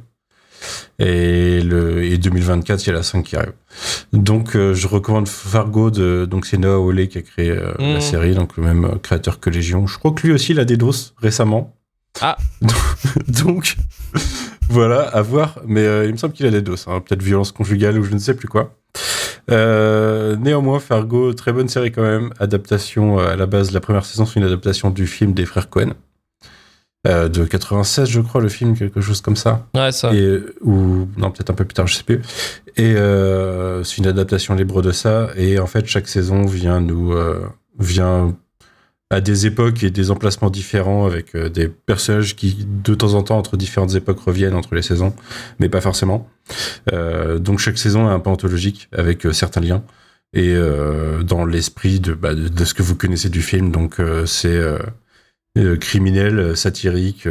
Et, 1.00 1.62
le, 1.62 2.04
et 2.04 2.18
2024, 2.18 2.84
il 2.86 2.88
y 2.88 2.90
a 2.90 2.96
la 2.96 3.04
5 3.04 3.24
qui 3.24 3.36
arrive. 3.36 3.54
Donc, 4.14 4.54
je 4.54 4.88
recommande 4.88 5.28
Fargo. 5.28 5.92
De, 5.92 6.26
donc, 6.26 6.48
c'est 6.48 6.58
Noah 6.58 6.78
Hawley 6.84 7.08
qui 7.08 7.20
a 7.20 7.22
créé 7.22 7.56
la 7.80 8.02
série, 8.02 8.34
donc 8.34 8.58
le 8.58 8.64
même 8.64 9.00
créateur 9.02 9.40
que 9.40 9.50
Légion. 9.52 9.86
Je 9.88 9.98
crois 9.98 10.12
que 10.12 10.26
lui 10.28 10.34
aussi, 10.34 10.52
il 10.54 10.60
a 10.60 10.66
des 10.66 10.78
doses 10.78 11.14
récemment. 11.22 11.76
Ah. 12.20 12.38
donc, 13.28 13.78
voilà, 14.70 15.02
à 15.04 15.22
voir. 15.22 15.60
Mais 15.66 15.86
euh, 15.86 16.06
il 16.06 16.12
me 16.12 16.18
semble 16.18 16.34
qu'il 16.34 16.46
a 16.46 16.52
des 16.52 16.62
doses. 16.62 16.86
hein. 16.88 17.00
Peut-être 17.00 17.22
violence 17.24 17.52
conjugale 17.52 17.98
ou 18.00 18.04
je 18.04 18.12
ne 18.14 18.20
sais 18.20 18.36
plus 18.36 18.48
quoi. 18.48 18.76
Euh, 19.50 20.36
néanmoins, 20.36 20.80
Fargo, 20.80 21.34
très 21.34 21.52
bonne 21.52 21.68
série 21.68 21.92
quand 21.92 22.04
même. 22.04 22.32
Adaptation 22.40 23.20
euh, 23.20 23.28
à 23.34 23.36
la 23.36 23.46
base, 23.46 23.72
la 23.72 23.80
première 23.80 24.06
saison, 24.06 24.26
c'est 24.26 24.40
une 24.40 24.46
adaptation 24.46 24.90
du 24.90 25.08
film 25.08 25.34
des 25.34 25.46
frères 25.46 25.70
Cohen. 25.70 25.94
Euh, 27.08 27.30
de 27.30 27.46
96, 27.46 28.08
je 28.08 28.22
crois, 28.22 28.42
le 28.42 28.50
film, 28.50 28.78
quelque 28.78 29.02
chose 29.02 29.22
comme 29.22 29.36
ça. 29.36 29.66
Ouais, 29.74 29.92
ça. 29.92 30.14
Et, 30.14 30.40
ou 30.62 31.08
non, 31.18 31.32
peut-être 31.32 31.50
un 31.50 31.56
peu 31.56 31.66
plus 31.66 31.74
tard, 31.74 31.88
je 31.88 31.96
sais 31.96 32.04
plus. 32.04 32.22
Et 32.78 32.94
c'est 33.84 33.98
une 33.98 34.08
adaptation 34.08 34.54
libre 34.54 34.82
de 34.82 34.92
ça. 34.92 35.30
Et 35.36 35.60
en 35.60 35.66
fait, 35.66 35.88
chaque 35.88 36.08
saison 36.08 36.46
vient 36.46 36.80
nous 36.80 37.14
vient 37.80 38.36
à 39.12 39.20
des 39.20 39.46
époques 39.46 39.84
et 39.84 39.92
des 39.92 40.10
emplacements 40.10 40.50
différents 40.50 41.06
avec 41.06 41.36
euh, 41.36 41.50
des 41.50 41.68
personnages 41.68 42.36
qui, 42.36 42.66
de 42.66 42.96
temps 42.96 43.14
en 43.14 43.24
temps, 43.24 43.38
entre 43.38 43.58
différentes 43.58 43.94
époques, 43.94 44.22
reviennent 44.22 44.56
entre 44.56 44.74
les 44.74 44.82
saisons, 44.82 45.14
mais 45.60 45.68
pas 45.68 45.82
forcément. 45.82 46.30
Euh, 46.94 47.38
donc 47.38 47.60
chaque 47.60 47.78
saison 47.78 48.10
est 48.10 48.14
un 48.14 48.20
peu 48.20 48.30
anthologique 48.30 48.88
avec 48.94 49.26
euh, 49.26 49.34
certains 49.34 49.62
liens 49.62 49.84
et 50.34 50.56
dans 51.24 51.44
l'esprit 51.44 52.00
de, 52.00 52.14
bah, 52.14 52.34
de, 52.34 52.48
de 52.48 52.64
ce 52.64 52.74
que 52.74 52.82
vous 52.82 52.96
connaissez 52.96 53.28
du 53.28 53.42
film. 53.42 53.70
Donc 53.70 53.98
c'est 54.26 54.62
criminel, 55.82 56.56
satirique, 56.56 57.28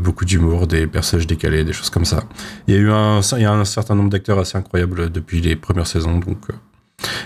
beaucoup 0.00 0.24
d'humour, 0.24 0.66
des 0.66 0.86
personnages 0.86 1.26
décalés, 1.26 1.62
des 1.62 1.74
choses 1.74 1.90
comme 1.90 2.06
ça. 2.06 2.24
Il 2.66 2.72
y 2.72 2.78
a 2.78 2.80
eu 2.80 2.90
un, 2.90 3.20
il 3.20 3.42
y 3.42 3.44
a 3.44 3.52
un 3.52 3.66
certain 3.66 3.94
nombre 3.94 4.08
d'acteurs 4.08 4.38
assez 4.38 4.56
incroyables 4.56 5.12
depuis 5.12 5.42
les 5.42 5.56
premières 5.56 5.86
saisons. 5.86 6.20
Donc, 6.20 6.38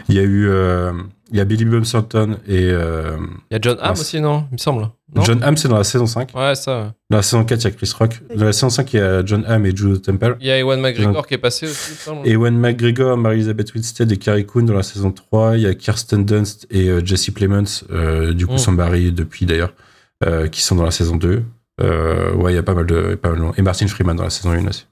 il 0.08 0.14
y 0.14 0.18
a 0.18 0.22
eu, 0.22 0.48
euh, 0.48 0.92
il 1.30 1.38
y 1.38 1.40
a 1.40 1.44
Billy 1.44 1.64
Bob 1.64 1.84
Thornton 1.84 2.36
et 2.46 2.68
euh, 2.70 3.16
Il 3.50 3.54
y 3.54 3.56
a 3.56 3.58
John 3.60 3.78
Hamm 3.80 3.92
aussi, 3.92 4.20
non 4.20 4.46
Il 4.50 4.54
me 4.54 4.58
semble. 4.58 4.88
Non 5.14 5.22
John 5.24 5.42
Hamm, 5.42 5.56
c'est 5.56 5.68
dans 5.68 5.76
la 5.78 5.84
saison 5.84 6.06
5. 6.06 6.30
Ouais, 6.34 6.54
ça. 6.54 6.94
Dans 7.10 7.18
la 7.18 7.22
saison 7.22 7.44
4, 7.44 7.60
il 7.60 7.64
y 7.64 7.66
a 7.66 7.70
Chris 7.70 7.92
Rock. 7.98 8.20
Dans 8.34 8.44
la 8.44 8.52
saison 8.52 8.70
5, 8.70 8.92
il 8.92 8.96
y 8.96 9.00
a 9.00 9.24
John 9.24 9.44
Hamm 9.46 9.64
et 9.66 9.74
Jude 9.76 10.02
Temple. 10.02 10.36
Il 10.40 10.46
y 10.46 10.50
a 10.50 10.58
Ewan 10.58 10.80
McGregor 10.80 11.26
qui 11.26 11.34
est 11.34 11.38
passé 11.38 11.66
aussi, 11.66 11.92
il 12.24 12.32
Ewan 12.32 12.56
McGregor, 12.58 13.16
Mary-Elizabeth 13.16 13.74
Winstead 13.74 14.10
et 14.12 14.16
Carrie 14.16 14.46
Coon 14.46 14.62
dans 14.64 14.74
la 14.74 14.82
saison 14.82 15.10
3. 15.10 15.56
Il 15.56 15.62
y 15.62 15.66
a 15.66 15.74
Kirsten 15.74 16.24
Dunst 16.24 16.66
et 16.70 16.88
euh, 16.88 17.04
Jesse 17.04 17.30
Plemons, 17.30 17.64
euh, 17.90 18.32
du 18.34 18.46
coup 18.46 18.54
Mm. 18.54 18.58
son 18.58 18.72
mari 18.72 19.12
depuis 19.12 19.46
d'ailleurs, 19.46 19.72
euh, 20.24 20.48
qui 20.48 20.62
sont 20.62 20.76
dans 20.76 20.84
la 20.84 20.90
saison 20.90 21.16
2. 21.16 21.42
Euh, 21.80 22.32
ouais, 22.34 22.52
il 22.52 22.56
y 22.56 22.58
a 22.58 22.62
pas 22.62 22.74
mal 22.74 22.86
de... 22.86 23.14
Pas 23.14 23.30
mal 23.30 23.40
de... 23.40 23.58
Et 23.58 23.62
Martin 23.62 23.86
Freeman 23.88 24.16
dans 24.16 24.24
la 24.24 24.30
saison 24.30 24.50
1 24.50 24.66
aussi. 24.68 24.86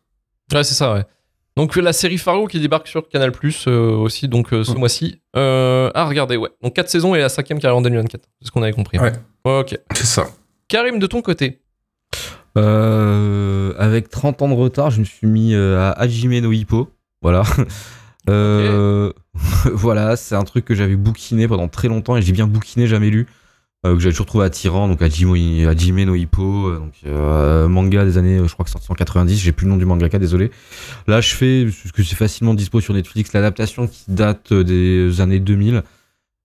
Ouais, 0.53 0.65
c'est 0.65 0.75
ça, 0.75 0.95
ouais. 0.95 1.05
Donc 1.57 1.77
la 1.77 1.93
série 1.93 2.17
Fargo 2.19 2.47
qui 2.47 2.61
débarque 2.61 2.87
sur 2.89 3.09
Canal 3.09 3.33
Plus 3.33 3.67
aussi, 3.67 4.29
donc 4.29 4.53
euh, 4.53 4.65
ce 4.65 4.73
Ouais. 4.73 4.79
mois-ci. 4.79 5.21
Euh, 5.37 5.91
ah, 5.95 6.07
regardez, 6.07 6.37
ouais. 6.37 6.49
Donc 6.63 6.75
4 6.75 6.89
saisons 6.89 7.15
et 7.15 7.19
la 7.21 7.29
cinquième 7.29 7.59
qui 7.59 7.67
arrive 7.67 7.77
en 7.79 7.83
2024. 7.83 8.23
C'est 8.41 8.47
ce 8.47 8.51
qu'on 8.53 8.63
avait 8.63 8.73
compris. 8.73 8.99
Ouais. 8.99 9.13
Ok. 9.45 9.79
C'est 9.95 10.07
ça. 10.07 10.27
Karim, 10.69 10.99
de 10.99 11.07
ton 11.07 11.21
côté. 11.23 11.61
Euh, 12.59 13.75
avec 13.79 14.09
30 14.09 14.43
ans 14.43 14.49
de 14.49 14.55
retard, 14.55 14.91
je 14.91 15.01
me 15.01 15.05
suis 15.05 15.27
mis 15.27 15.55
euh, 15.55 15.79
à 15.79 15.91
Hajime 15.93 16.39
no 16.41 16.53
Hippo. 16.53 16.89
Voilà. 17.23 17.43
Euh, 18.29 19.13
voilà, 19.73 20.15
c'est 20.17 20.35
un 20.35 20.43
truc 20.45 20.65
que 20.65 20.75
j'avais 20.75 20.97
bouquiné 20.97 21.49
pendant 21.49 21.69
très 21.69 21.89
longtemps 21.89 22.17
et 22.17 22.23
j'ai 22.23 22.33
bien 22.33 22.47
bouquiné, 22.47 22.87
jamais 22.87 23.11
lu. 23.11 23.27
Euh, 23.87 23.95
que 23.95 24.01
j'avais 24.01 24.13
toujours 24.13 24.27
trouvé 24.27 24.45
attirant. 24.45 24.89
Donc 24.89 25.01
Hajime, 25.01 25.35
Hajime 25.67 26.05
no 26.05 26.15
Hippo, 26.15 26.69
euh, 26.69 26.81
euh, 27.07 27.69
manga 27.69 28.05
des 28.05 28.19
années, 28.19 28.39
je 28.47 28.53
crois 28.53 28.65
que 28.65 28.71
c'est 28.71 28.75
sorti 28.75 28.93
en 28.93 28.95
90. 28.95 29.39
J'ai 29.39 29.53
plus 29.53 29.65
le 29.65 29.71
nom 29.71 29.77
du 29.77 29.87
mangaka, 29.87 30.19
désolé. 30.19 30.51
Là, 31.07 31.21
je 31.21 31.35
fais, 31.35 31.65
parce 31.65 31.93
que 31.93 32.03
c'est 32.03 32.17
facilement 32.17 32.55
dispo 32.55 32.81
sur 32.81 32.93
Netflix, 32.95 33.33
l'adaptation 33.33 33.87
qui 33.87 34.05
date 34.09 34.53
des 34.53 35.21
années 35.21 35.41
2000. 35.41 35.83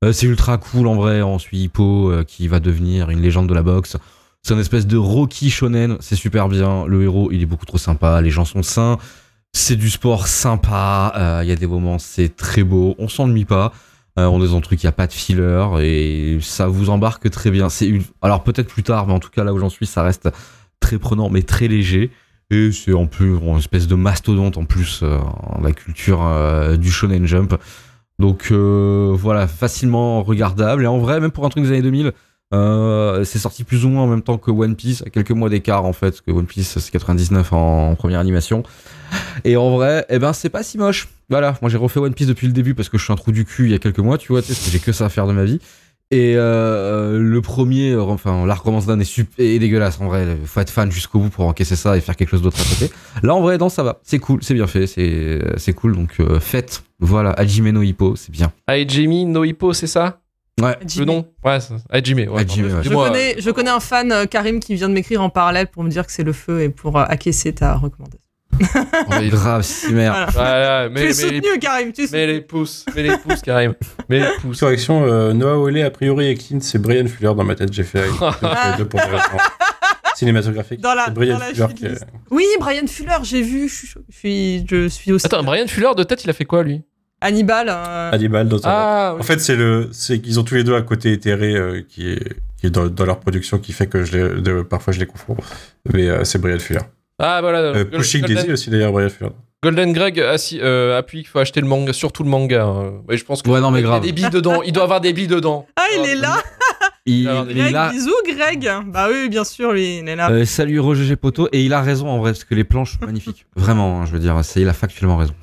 Euh, 0.03 0.13
c'est 0.13 0.27
ultra 0.27 0.57
cool 0.57 0.87
en 0.87 0.95
vrai. 0.95 1.21
On 1.21 1.39
suit 1.39 1.63
Hippo 1.63 2.11
qui 2.27 2.47
va 2.47 2.59
devenir 2.59 3.09
une 3.09 3.21
légende 3.21 3.47
de 3.47 3.53
la 3.53 3.63
boxe. 3.63 3.97
C'est 4.43 4.53
une 4.53 4.59
espèce 4.59 4.85
de 4.85 4.97
Rocky 4.97 5.49
shonen, 5.49 5.97
c'est 5.99 6.15
super 6.15 6.47
bien. 6.47 6.85
Le 6.85 7.03
héros, 7.03 7.31
il 7.31 7.41
est 7.41 7.47
beaucoup 7.47 7.65
trop 7.65 7.79
sympa, 7.79 8.21
les 8.21 8.29
gens 8.29 8.45
sont 8.45 8.61
sains. 8.61 8.99
C'est 9.53 9.75
du 9.75 9.89
sport 9.89 10.27
sympa, 10.27 11.41
il 11.43 11.49
y 11.49 11.51
a 11.51 11.55
des 11.55 11.65
moments, 11.65 11.97
c'est 11.97 12.35
très 12.35 12.63
beau, 12.63 12.93
on 12.99 13.07
s'ennuie 13.07 13.45
pas. 13.45 13.73
Euh, 14.17 14.25
on 14.27 14.41
est 14.43 14.47
dans 14.47 14.57
un 14.57 14.61
truc, 14.61 14.81
il 14.81 14.85
n'y 14.85 14.89
a 14.89 14.93
pas 14.93 15.07
de 15.07 15.13
filler 15.13 15.67
et 15.81 16.37
ça 16.41 16.67
vous 16.67 16.89
embarque 16.89 17.29
très 17.29 17.51
bien. 17.51 17.67
Alors 18.21 18.43
peut-être 18.43 18.67
plus 18.67 18.83
tard, 18.83 19.07
mais 19.07 19.13
en 19.13 19.19
tout 19.19 19.29
cas 19.29 19.43
là 19.43 19.53
où 19.53 19.59
j'en 19.59 19.69
suis, 19.69 19.85
ça 19.85 20.03
reste 20.03 20.29
très 20.79 20.97
prenant 20.97 21.29
mais 21.29 21.41
très 21.41 21.67
léger. 21.67 22.11
Et 22.51 22.71
c'est 22.71 22.93
en 22.93 23.07
plus 23.07 23.37
une 23.37 23.57
espèce 23.57 23.87
de 23.87 23.95
mastodonte 23.95 24.57
en 24.57 24.65
plus 24.65 25.01
euh, 25.03 25.17
la 25.61 25.71
culture 25.71 26.23
euh, 26.23 26.77
du 26.77 26.91
shonen 26.91 27.25
jump. 27.25 27.55
Donc 28.19 28.51
voilà, 28.51 29.47
facilement 29.47 30.23
regardable. 30.23 30.83
Et 30.83 30.87
en 30.87 30.99
vrai, 30.99 31.19
même 31.19 31.31
pour 31.31 31.45
un 31.45 31.49
truc 31.49 31.65
des 31.65 31.71
années 31.71 31.81
2000, 31.81 32.13
euh, 32.53 33.23
c'est 33.23 33.39
sorti 33.39 33.63
plus 33.63 33.85
ou 33.85 33.89
moins 33.89 34.03
en 34.03 34.07
même 34.07 34.21
temps 34.21 34.37
que 34.37 34.51
One 34.51 34.75
Piece, 34.75 35.03
à 35.05 35.09
quelques 35.09 35.31
mois 35.31 35.49
d'écart 35.49 35.85
en 35.85 35.93
fait, 35.93 36.11
parce 36.11 36.21
que 36.21 36.31
One 36.31 36.45
Piece 36.45 36.77
c'est 36.79 36.91
99 36.91 37.53
en, 37.53 37.91
en 37.91 37.95
première 37.95 38.19
animation. 38.19 38.63
Et 39.43 39.57
en 39.57 39.71
vrai, 39.71 40.05
eh 40.09 40.19
ben 40.19 40.33
c'est 40.33 40.49
pas 40.49 40.63
si 40.63 40.77
moche. 40.77 41.07
Voilà, 41.29 41.57
moi 41.61 41.69
j'ai 41.69 41.77
refait 41.77 41.99
One 41.99 42.13
Piece 42.13 42.27
depuis 42.27 42.47
le 42.47 42.53
début 42.53 42.73
parce 42.75 42.89
que 42.89 42.97
je 42.97 43.03
suis 43.03 43.13
un 43.13 43.15
trou 43.15 43.31
du 43.31 43.45
cul 43.45 43.65
il 43.65 43.71
y 43.71 43.73
a 43.75 43.79
quelques 43.79 43.99
mois, 43.99 44.17
tu 44.17 44.31
vois, 44.31 44.41
j'ai 44.41 44.79
que 44.79 44.91
ça 44.91 45.05
à 45.05 45.09
faire 45.09 45.27
de 45.27 45.33
ma 45.33 45.43
vie. 45.43 45.59
Et 46.11 46.33
euh, 46.35 47.17
le 47.19 47.41
premier, 47.41 47.91
euh, 47.93 48.03
enfin 48.03 48.45
l'arc 48.45 48.63
commence 48.63 48.85
d'un 48.85 48.99
est 48.99 49.03
super 49.05 49.43
est 49.43 49.57
dégueulasse 49.57 49.99
en 49.99 50.05
vrai. 50.05 50.37
Faut 50.45 50.59
être 50.59 50.69
fan 50.69 50.91
jusqu'au 50.91 51.17
bout 51.19 51.29
pour 51.29 51.45
encaisser 51.47 51.75
ça 51.75 51.97
et 51.97 52.01
faire 52.01 52.15
quelque 52.15 52.29
chose 52.29 52.43
d'autre 52.43 52.59
à 52.61 52.63
côté. 52.75 52.93
Là 53.23 53.33
en 53.33 53.41
vrai, 53.41 53.57
non 53.57 53.69
ça 53.69 53.81
va, 53.81 53.99
c'est 54.03 54.19
cool, 54.19 54.43
c'est 54.43 54.53
bien 54.53 54.67
fait, 54.67 54.85
c'est 54.85 55.39
c'est 55.57 55.73
cool. 55.73 55.95
Donc 55.95 56.17
euh, 56.19 56.39
faites, 56.39 56.83
voilà, 56.99 57.31
Hajime 57.31 57.71
no 57.71 57.81
Hippo, 57.81 58.15
c'est 58.15 58.31
bien. 58.31 58.51
Aijimi 58.67 59.25
no 59.25 59.43
Hippo, 59.43 59.73
c'est 59.73 59.87
ça? 59.87 60.21
Ouais. 60.61 60.77
Le 60.97 61.03
nom? 61.05 61.25
Ouais, 61.43 61.59
c'est- 61.59 61.73
Aijimi. 61.89 62.27
Ouais, 62.27 62.45
ouais. 62.45 62.45
Je 62.83 62.89
connais, 62.89 63.35
je 63.41 63.49
connais 63.51 63.71
un 63.71 63.79
fan, 63.81 64.11
euh, 64.11 64.25
Karim, 64.25 64.59
qui 64.61 64.75
vient 64.75 64.87
de 64.87 64.93
m'écrire 64.93 65.21
en 65.21 65.29
parallèle 65.29 65.67
pour 65.67 65.83
me 65.83 65.89
dire 65.89 66.05
que 66.05 66.13
c'est 66.13 66.23
le 66.23 66.31
feu 66.33 66.61
et 66.61 66.69
pour 66.69 66.97
euh, 66.97 67.03
acquiescer 67.07 67.51
ta 67.53 67.73
recommandation. 67.73 68.19
euh, 69.11 69.29
grave, 69.29 69.61
si 69.63 69.93
merde. 69.93 70.29
Voilà. 70.33 70.89
Mais, 70.89 71.01
tu 71.01 71.05
es 71.05 71.07
mais, 71.07 71.13
soutenu, 71.13 71.59
Karim, 71.59 71.91
tu 71.91 72.03
es 72.03 72.07
mais 72.11 72.27
les 72.27 72.41
pouces, 72.41 72.85
mais 72.95 73.03
les 73.03 73.17
pouces, 73.17 73.41
Karim. 73.41 73.73
Mais 74.09 74.19
les 74.19 74.27
pouces. 74.41 74.59
Correction, 74.59 75.03
euh, 75.05 75.33
Noah 75.33 75.53
Hawley, 75.55 75.83
a 75.83 75.91
priori, 75.91 76.27
est 76.29 76.35
clean, 76.35 76.59
c'est 76.61 76.79
Brian 76.79 77.07
Fuller 77.07 77.33
dans 77.35 77.43
ma 77.43 77.55
tête, 77.55 77.73
j'ai 77.73 77.83
fait, 77.83 78.03
les 78.41 78.77
deux 78.77 78.85
pour 78.85 78.99
cinématographiques. 80.15 80.81
Dans 80.81 80.93
la- 80.93 81.09
Brian 81.09 81.33
dans 81.33 81.39
la 81.39 81.53
Fuller 81.53 81.73
qui. 81.75 81.85
Oui, 82.31 82.45
Brian 82.59 82.87
Fuller, 82.87 83.17
j'ai 83.23 83.41
vu. 83.41 83.67
Je 83.67 83.73
suis, 83.75 83.87
je 84.09 84.15
suis, 84.17 84.65
je 84.69 84.87
suis 84.87 85.11
aussi. 85.11 85.25
Attends, 85.25 85.43
Brian 85.43 85.67
Fuller, 85.67 85.91
de 85.97 86.03
tête, 86.03 86.23
il 86.23 86.29
a 86.29 86.33
fait 86.33 86.45
quoi, 86.45 86.63
lui? 86.63 86.81
Hannibal. 87.21 87.67
euh, 87.69 88.11
Hannibal 88.11 88.47
dans 88.47 88.59
Ah, 88.63 89.13
oui. 89.15 89.21
En 89.21 89.23
fait, 89.23 89.39
c'est 89.39 89.55
le, 89.55 89.89
c'est 89.91 90.19
qu'ils 90.19 90.39
ont 90.39 90.43
tous 90.43 90.55
les 90.55 90.63
deux 90.63 90.75
un 90.75 90.81
côté 90.81 91.11
éthéré 91.11 91.55
euh, 91.55 91.81
qui 91.87 92.11
est, 92.11 92.19
qui 92.59 92.67
est 92.67 92.69
dans, 92.69 92.87
dans 92.87 93.05
leur 93.05 93.19
production 93.19 93.57
qui 93.57 93.73
fait 93.73 93.87
que 93.87 94.03
je 94.03 94.17
les, 94.17 94.41
de- 94.41 94.61
parfois 94.61 94.93
je 94.93 94.99
les 94.99 95.05
confonds. 95.05 95.37
Mais 95.93 96.07
euh, 96.07 96.23
c'est 96.23 96.39
Brian 96.39 96.59
Fuller. 96.59 96.81
Ah, 97.19 97.39
voilà. 97.41 97.59
Euh, 97.59 97.73
Gol- 97.85 97.89
Pushing 97.99 98.21
Golden, 98.21 98.37
Daisy 98.37 98.51
aussi 98.51 98.69
d'ailleurs, 98.69 98.91
Brian 98.91 99.09
Fuller. 99.09 99.31
Golden 99.63 99.93
Greg 99.93 100.19
assi- 100.19 100.59
euh, 100.61 100.97
appuie 100.97 101.19
qu'il 101.21 101.27
faut 101.29 101.39
acheter 101.39 101.59
le 101.61 101.65
manga, 101.67 101.91
surtout 101.93 102.23
le 102.23 102.29
manga. 102.29 102.65
hein. 102.65 102.93
Ouais, 103.09 103.17
je 103.17 103.25
pense 103.25 103.41
que 103.41 103.49
Ouais, 103.49 103.59
non, 103.61 103.71
mais 103.71 103.79
il 103.81 103.87
y 103.87 103.91
a 103.91 103.99
des 103.99 104.11
billes 104.11 104.29
dedans. 104.29 104.61
Il 104.61 104.71
doit 104.73 104.83
avoir 104.83 105.01
des 105.01 105.11
billes 105.13 105.27
dedans. 105.27 105.65
Ah, 105.75 105.83
il 105.97 106.05
est 106.09 106.15
là 106.15 106.35
Il, 107.07 107.27
Alors, 107.27 107.45
Greg, 107.45 107.57
il 107.69 107.75
a- 107.75 107.89
bisous 107.89 108.11
Greg. 108.27 108.69
Bah 108.87 109.07
oui, 109.11 109.29
bien 109.29 109.43
sûr, 109.43 109.71
lui, 109.71 109.99
il 109.99 110.09
est 110.09 110.15
là. 110.15 110.29
euh, 110.31 110.43
salut 110.45 110.79
Roger 110.79 111.03
G. 111.05 111.15
Poto 111.15 111.47
et 111.51 111.63
il 111.63 111.71
a 111.73 111.81
raison 111.81 112.07
en 112.09 112.17
vrai 112.19 112.31
parce 112.31 112.43
que 112.43 112.53
les 112.55 112.63
planches 112.63 112.93
sont 112.99 113.05
magnifiques. 113.05 113.45
Vraiment, 113.55 114.01
hein, 114.01 114.05
je 114.05 114.11
veux 114.11 114.19
dire, 114.19 114.37
c'est 114.43 114.61
il 114.61 114.67
a 114.69 114.73
factuellement 114.73 115.17
raison. 115.17 115.33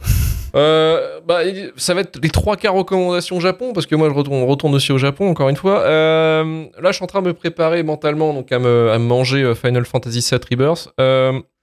Euh, 0.54 1.20
bah, 1.26 1.38
ça 1.76 1.94
va 1.94 2.02
être 2.02 2.18
les 2.22 2.28
trois 2.30 2.56
quarts 2.56 2.74
recommandations 2.74 3.40
Japon, 3.40 3.72
parce 3.72 3.86
que 3.86 3.94
moi 3.94 4.08
je 4.10 4.14
retourne, 4.14 4.36
on 4.36 4.46
retourne 4.46 4.74
aussi 4.74 4.92
au 4.92 4.98
Japon, 4.98 5.30
encore 5.30 5.48
une 5.48 5.56
fois. 5.56 5.80
Euh, 5.82 6.64
là, 6.80 6.90
je 6.90 6.96
suis 6.96 7.04
en 7.04 7.06
train 7.06 7.22
de 7.22 7.28
me 7.28 7.32
préparer 7.32 7.82
mentalement 7.82 8.34
donc 8.34 8.52
à 8.52 8.58
me, 8.58 8.90
à 8.90 8.98
me 8.98 9.04
manger 9.04 9.54
Final 9.54 9.84
Fantasy 9.84 10.18
VII 10.30 10.40
Rebirth. 10.50 10.92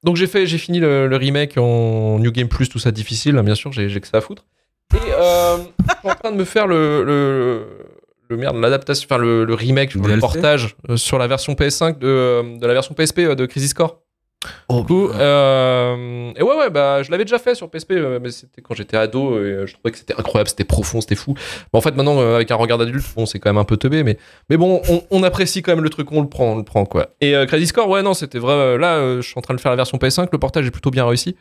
Donc 0.03 0.15
j'ai 0.15 0.27
fait, 0.27 0.45
j'ai 0.45 0.57
fini 0.57 0.79
le, 0.79 1.07
le 1.07 1.15
remake 1.17 1.57
en 1.57 2.19
New 2.19 2.31
Game 2.31 2.47
Plus, 2.47 2.69
tout 2.69 2.79
ça 2.79 2.91
difficile, 2.91 3.37
hein, 3.37 3.43
bien 3.43 3.55
sûr, 3.55 3.71
j'ai 3.71 3.99
que 3.99 4.07
ça 4.07 4.17
à 4.17 4.21
foutre. 4.21 4.45
Et 4.93 4.97
euh, 5.11 5.57
je 5.57 5.93
suis 5.99 6.09
en 6.09 6.15
train 6.15 6.31
de 6.31 6.37
me 6.37 6.45
faire 6.45 6.65
le, 6.67 7.03
le, 7.03 7.67
le 8.29 8.37
merde, 8.37 8.57
l'adaptation, 8.57 9.07
enfin 9.09 9.19
le, 9.21 9.43
le 9.43 9.53
remake, 9.53 9.93
le 9.95 10.19
portage 10.19 10.75
euh, 10.89 10.97
sur 10.97 11.17
la 11.19 11.27
version 11.27 11.53
PS5 11.53 11.97
de, 11.99 12.07
euh, 12.07 12.57
de 12.57 12.65
la 12.65 12.73
version 12.73 12.95
PSP 12.95 13.19
euh, 13.19 13.35
de 13.35 13.45
Crisis 13.45 13.73
Core. 13.73 14.01
Oh, 14.69 14.83
coup, 14.85 15.09
euh, 15.09 16.31
et 16.35 16.41
ouais, 16.41 16.55
ouais, 16.55 16.69
bah, 16.69 17.03
je 17.03 17.11
l'avais 17.11 17.25
déjà 17.25 17.39
fait 17.39 17.55
sur 17.55 17.69
PSP, 17.69 17.91
euh, 17.91 18.19
mais 18.21 18.31
c'était 18.31 18.61
quand 18.61 18.73
j'étais 18.73 18.95
ado, 18.95 19.33
et 19.37 19.49
euh, 19.49 19.65
je 19.67 19.73
trouvais 19.73 19.91
que 19.91 19.97
c'était 19.97 20.15
incroyable, 20.17 20.49
c'était 20.49 20.63
profond, 20.63 21.01
c'était 21.01 21.15
fou. 21.15 21.33
En 21.73 21.81
fait, 21.81 21.93
maintenant, 21.95 22.19
avec 22.19 22.49
un 22.49 22.55
regard 22.55 22.77
d'adulte, 22.77 23.03
bon, 23.15 23.25
c'est 23.25 23.39
quand 23.39 23.49
même 23.49 23.57
un 23.57 23.65
peu 23.65 23.75
teubé, 23.75 24.03
mais, 24.03 24.17
mais 24.49 24.55
bon, 24.55 24.81
on, 24.89 25.03
on 25.11 25.23
apprécie 25.23 25.61
quand 25.61 25.75
même 25.75 25.83
le 25.83 25.89
truc, 25.89 26.09
on 26.13 26.21
le 26.21 26.29
prend, 26.29 26.53
on 26.53 26.57
le 26.57 26.63
prend, 26.63 26.85
quoi. 26.85 27.09
Et 27.19 27.35
euh, 27.35 27.45
Crazy 27.45 27.67
Score, 27.67 27.89
ouais, 27.89 28.01
non, 28.01 28.13
c'était 28.13 28.39
vrai. 28.39 28.77
Là, 28.77 28.95
euh, 28.95 29.21
je 29.21 29.27
suis 29.27 29.37
en 29.37 29.41
train 29.41 29.55
de 29.55 29.59
faire 29.59 29.71
la 29.71 29.75
version 29.75 29.97
PS5, 29.97 30.29
le 30.31 30.37
portage 30.39 30.65
est 30.65 30.71
plutôt 30.71 30.91
bien 30.91 31.05
réussi. 31.05 31.35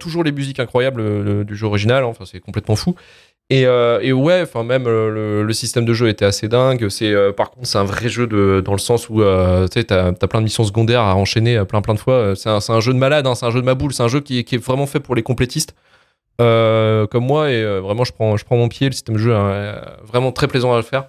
Toujours 0.00 0.24
les 0.24 0.32
musiques 0.32 0.58
incroyables 0.58 1.44
du 1.44 1.54
jeu 1.54 1.66
original, 1.66 2.04
enfin, 2.04 2.24
c'est 2.24 2.40
complètement 2.40 2.76
fou. 2.76 2.94
Et, 3.52 3.66
euh, 3.66 3.98
et 4.00 4.12
ouais, 4.12 4.42
enfin 4.42 4.62
même 4.62 4.86
euh, 4.86 5.42
le, 5.42 5.52
système 5.52 5.84
de 5.84 5.92
jeu 5.92 6.08
était 6.08 6.24
assez 6.24 6.46
dingue. 6.46 6.88
C'est 6.88 7.12
euh, 7.12 7.32
par 7.32 7.50
contre 7.50 7.66
c'est 7.66 7.78
un 7.78 7.84
vrai 7.84 8.08
jeu 8.08 8.28
dans 8.62 8.72
le 8.72 8.78
sens 8.78 9.08
où 9.08 9.22
euh, 9.22 9.66
tu 9.66 9.84
t'as 9.84 10.06
as 10.08 10.12
plein 10.28 10.38
de 10.40 10.44
missions 10.44 10.62
secondaires 10.62 11.00
à 11.02 11.16
enchaîner 11.16 11.64
plein 11.64 11.80
plein 11.82 11.94
de 11.94 11.98
fois. 11.98 12.34
C'est 12.36 12.48
un, 12.48 12.60
un 12.68 12.80
jeu 12.80 12.92
de 12.92 12.98
malade, 12.98 13.26
hein, 13.26 13.34
c'est 13.34 13.46
un 13.46 13.50
jeu 13.50 13.60
de 13.60 13.66
ma 13.66 13.74
boule, 13.74 13.92
c'est 13.92 14.04
un 14.04 14.08
jeu 14.08 14.20
qui, 14.20 14.38
est- 14.38 14.44
qui 14.44 14.54
est 14.54 14.58
vraiment 14.64 14.86
fait 14.86 15.00
pour 15.00 15.14
les 15.16 15.22
complétistes 15.24 15.74
comme 16.38 17.26
moi 17.26 17.50
et 17.50 17.80
vraiment 17.80 18.04
je 18.04 18.12
prends 18.12 18.36
je 18.36 18.44
prends 18.44 18.56
mon 18.56 18.68
pied. 18.68 18.86
Le 18.86 18.92
système 18.92 19.16
de 19.16 19.20
jeu 19.20 19.32
est 19.32 19.34
euh, 19.34 19.74
vraiment 20.06 20.32
très 20.32 20.46
plaisant 20.48 20.72
à 20.72 20.76
le 20.76 20.82
faire. 20.82 21.06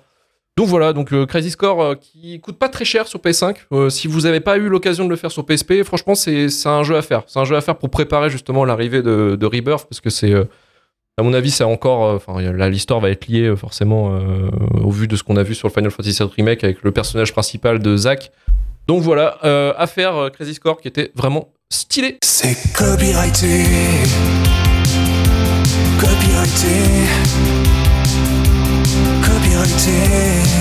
Donc 0.57 0.67
voilà, 0.67 0.91
donc 0.93 1.13
Crazy 1.27 1.51
Score 1.51 1.97
qui 1.99 2.39
coûte 2.41 2.59
pas 2.59 2.67
très 2.67 2.83
cher 2.83 3.07
sur 3.07 3.19
PS5. 3.19 3.55
Euh, 3.71 3.89
si 3.89 4.07
vous 4.07 4.25
avez 4.25 4.41
pas 4.41 4.57
eu 4.57 4.67
l'occasion 4.67 5.05
de 5.05 5.09
le 5.09 5.15
faire 5.15 5.31
sur 5.31 5.45
PSP, 5.45 5.83
franchement 5.83 6.15
c'est 6.15 6.47
un 6.65 6.83
jeu 6.83 6.97
à 6.97 7.01
faire. 7.01 7.23
C'est 7.27 7.39
un 7.39 7.45
jeu 7.45 7.55
à 7.55 7.61
faire 7.61 7.77
pour 7.77 7.89
préparer 7.89 8.29
justement 8.29 8.65
l'arrivée 8.65 9.01
de, 9.01 9.37
de 9.39 9.45
Rebirth 9.45 9.85
parce 9.89 10.01
que 10.01 10.09
c'est 10.09 10.33
à 11.17 11.23
mon 11.23 11.33
avis, 11.33 11.51
c'est 11.51 11.63
encore. 11.63 12.05
euh, 12.05 12.15
Enfin, 12.15 12.41
là, 12.41 12.69
l'histoire 12.69 12.99
va 12.99 13.09
être 13.09 13.27
liée 13.27 13.47
euh, 13.47 13.55
forcément 13.55 14.13
euh, 14.15 14.49
au 14.83 14.91
vu 14.91 15.07
de 15.07 15.15
ce 15.15 15.23
qu'on 15.23 15.37
a 15.37 15.43
vu 15.43 15.55
sur 15.55 15.67
le 15.67 15.73
Final 15.73 15.91
Fantasy 15.91 16.17
VII 16.23 16.29
Remake 16.37 16.63
avec 16.63 16.81
le 16.83 16.91
personnage 16.91 17.31
principal 17.33 17.79
de 17.79 17.95
Zack. 17.97 18.31
Donc 18.87 19.01
voilà, 19.03 19.37
euh, 19.43 19.73
à 19.77 19.87
faire 19.87 20.15
euh, 20.15 20.29
Crazy 20.29 20.53
Score 20.55 20.79
qui 20.81 20.87
était 20.87 21.11
vraiment 21.15 21.49
stylé. 21.69 22.17
C'est 22.23 22.55
copyrighté. 22.73 23.65
Copyrighté. 25.99 26.75
Copyrighté. 29.21 30.60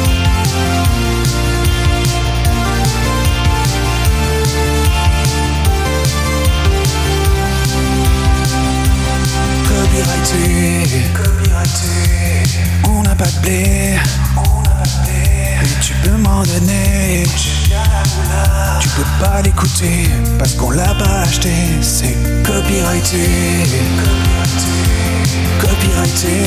Copyrighté, 9.91 11.11
copyrighté. 11.13 12.61
On 12.87 13.01
n'a 13.03 13.13
pas 13.13 13.25
de 13.25 13.39
blé, 13.41 13.99
on 14.37 14.61
n'a 14.61 14.69
pas 14.69 14.83
de 14.85 15.03
blé. 15.03 15.69
Tu 15.81 15.93
peux 15.95 16.15
m'en 16.15 16.43
donner. 16.43 17.25
Tu 18.79 18.87
peux 18.89 19.03
pas 19.19 19.41
l'écouter 19.41 20.09
parce 20.39 20.53
qu'on 20.53 20.71
l'a 20.71 20.93
pas 20.93 21.23
acheté. 21.23 21.51
C'est 21.81 22.15
copyrighté, 22.43 23.27
copyrighté, 25.59 26.37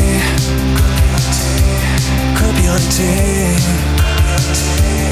copyrighté, 1.12 1.42
copyrighté. 2.34 3.10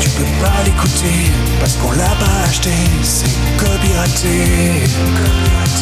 Tu 0.01 0.09
peux 0.09 0.25
pas 0.43 0.63
l'écouter 0.65 1.31
parce 1.61 1.75
qu'on 1.75 1.93
l'a 1.93 2.15
pas 2.17 2.49
acheté. 2.49 2.73
C'est 3.03 3.37
copyrighté, 3.59 4.85
copyrighté. 5.19 5.82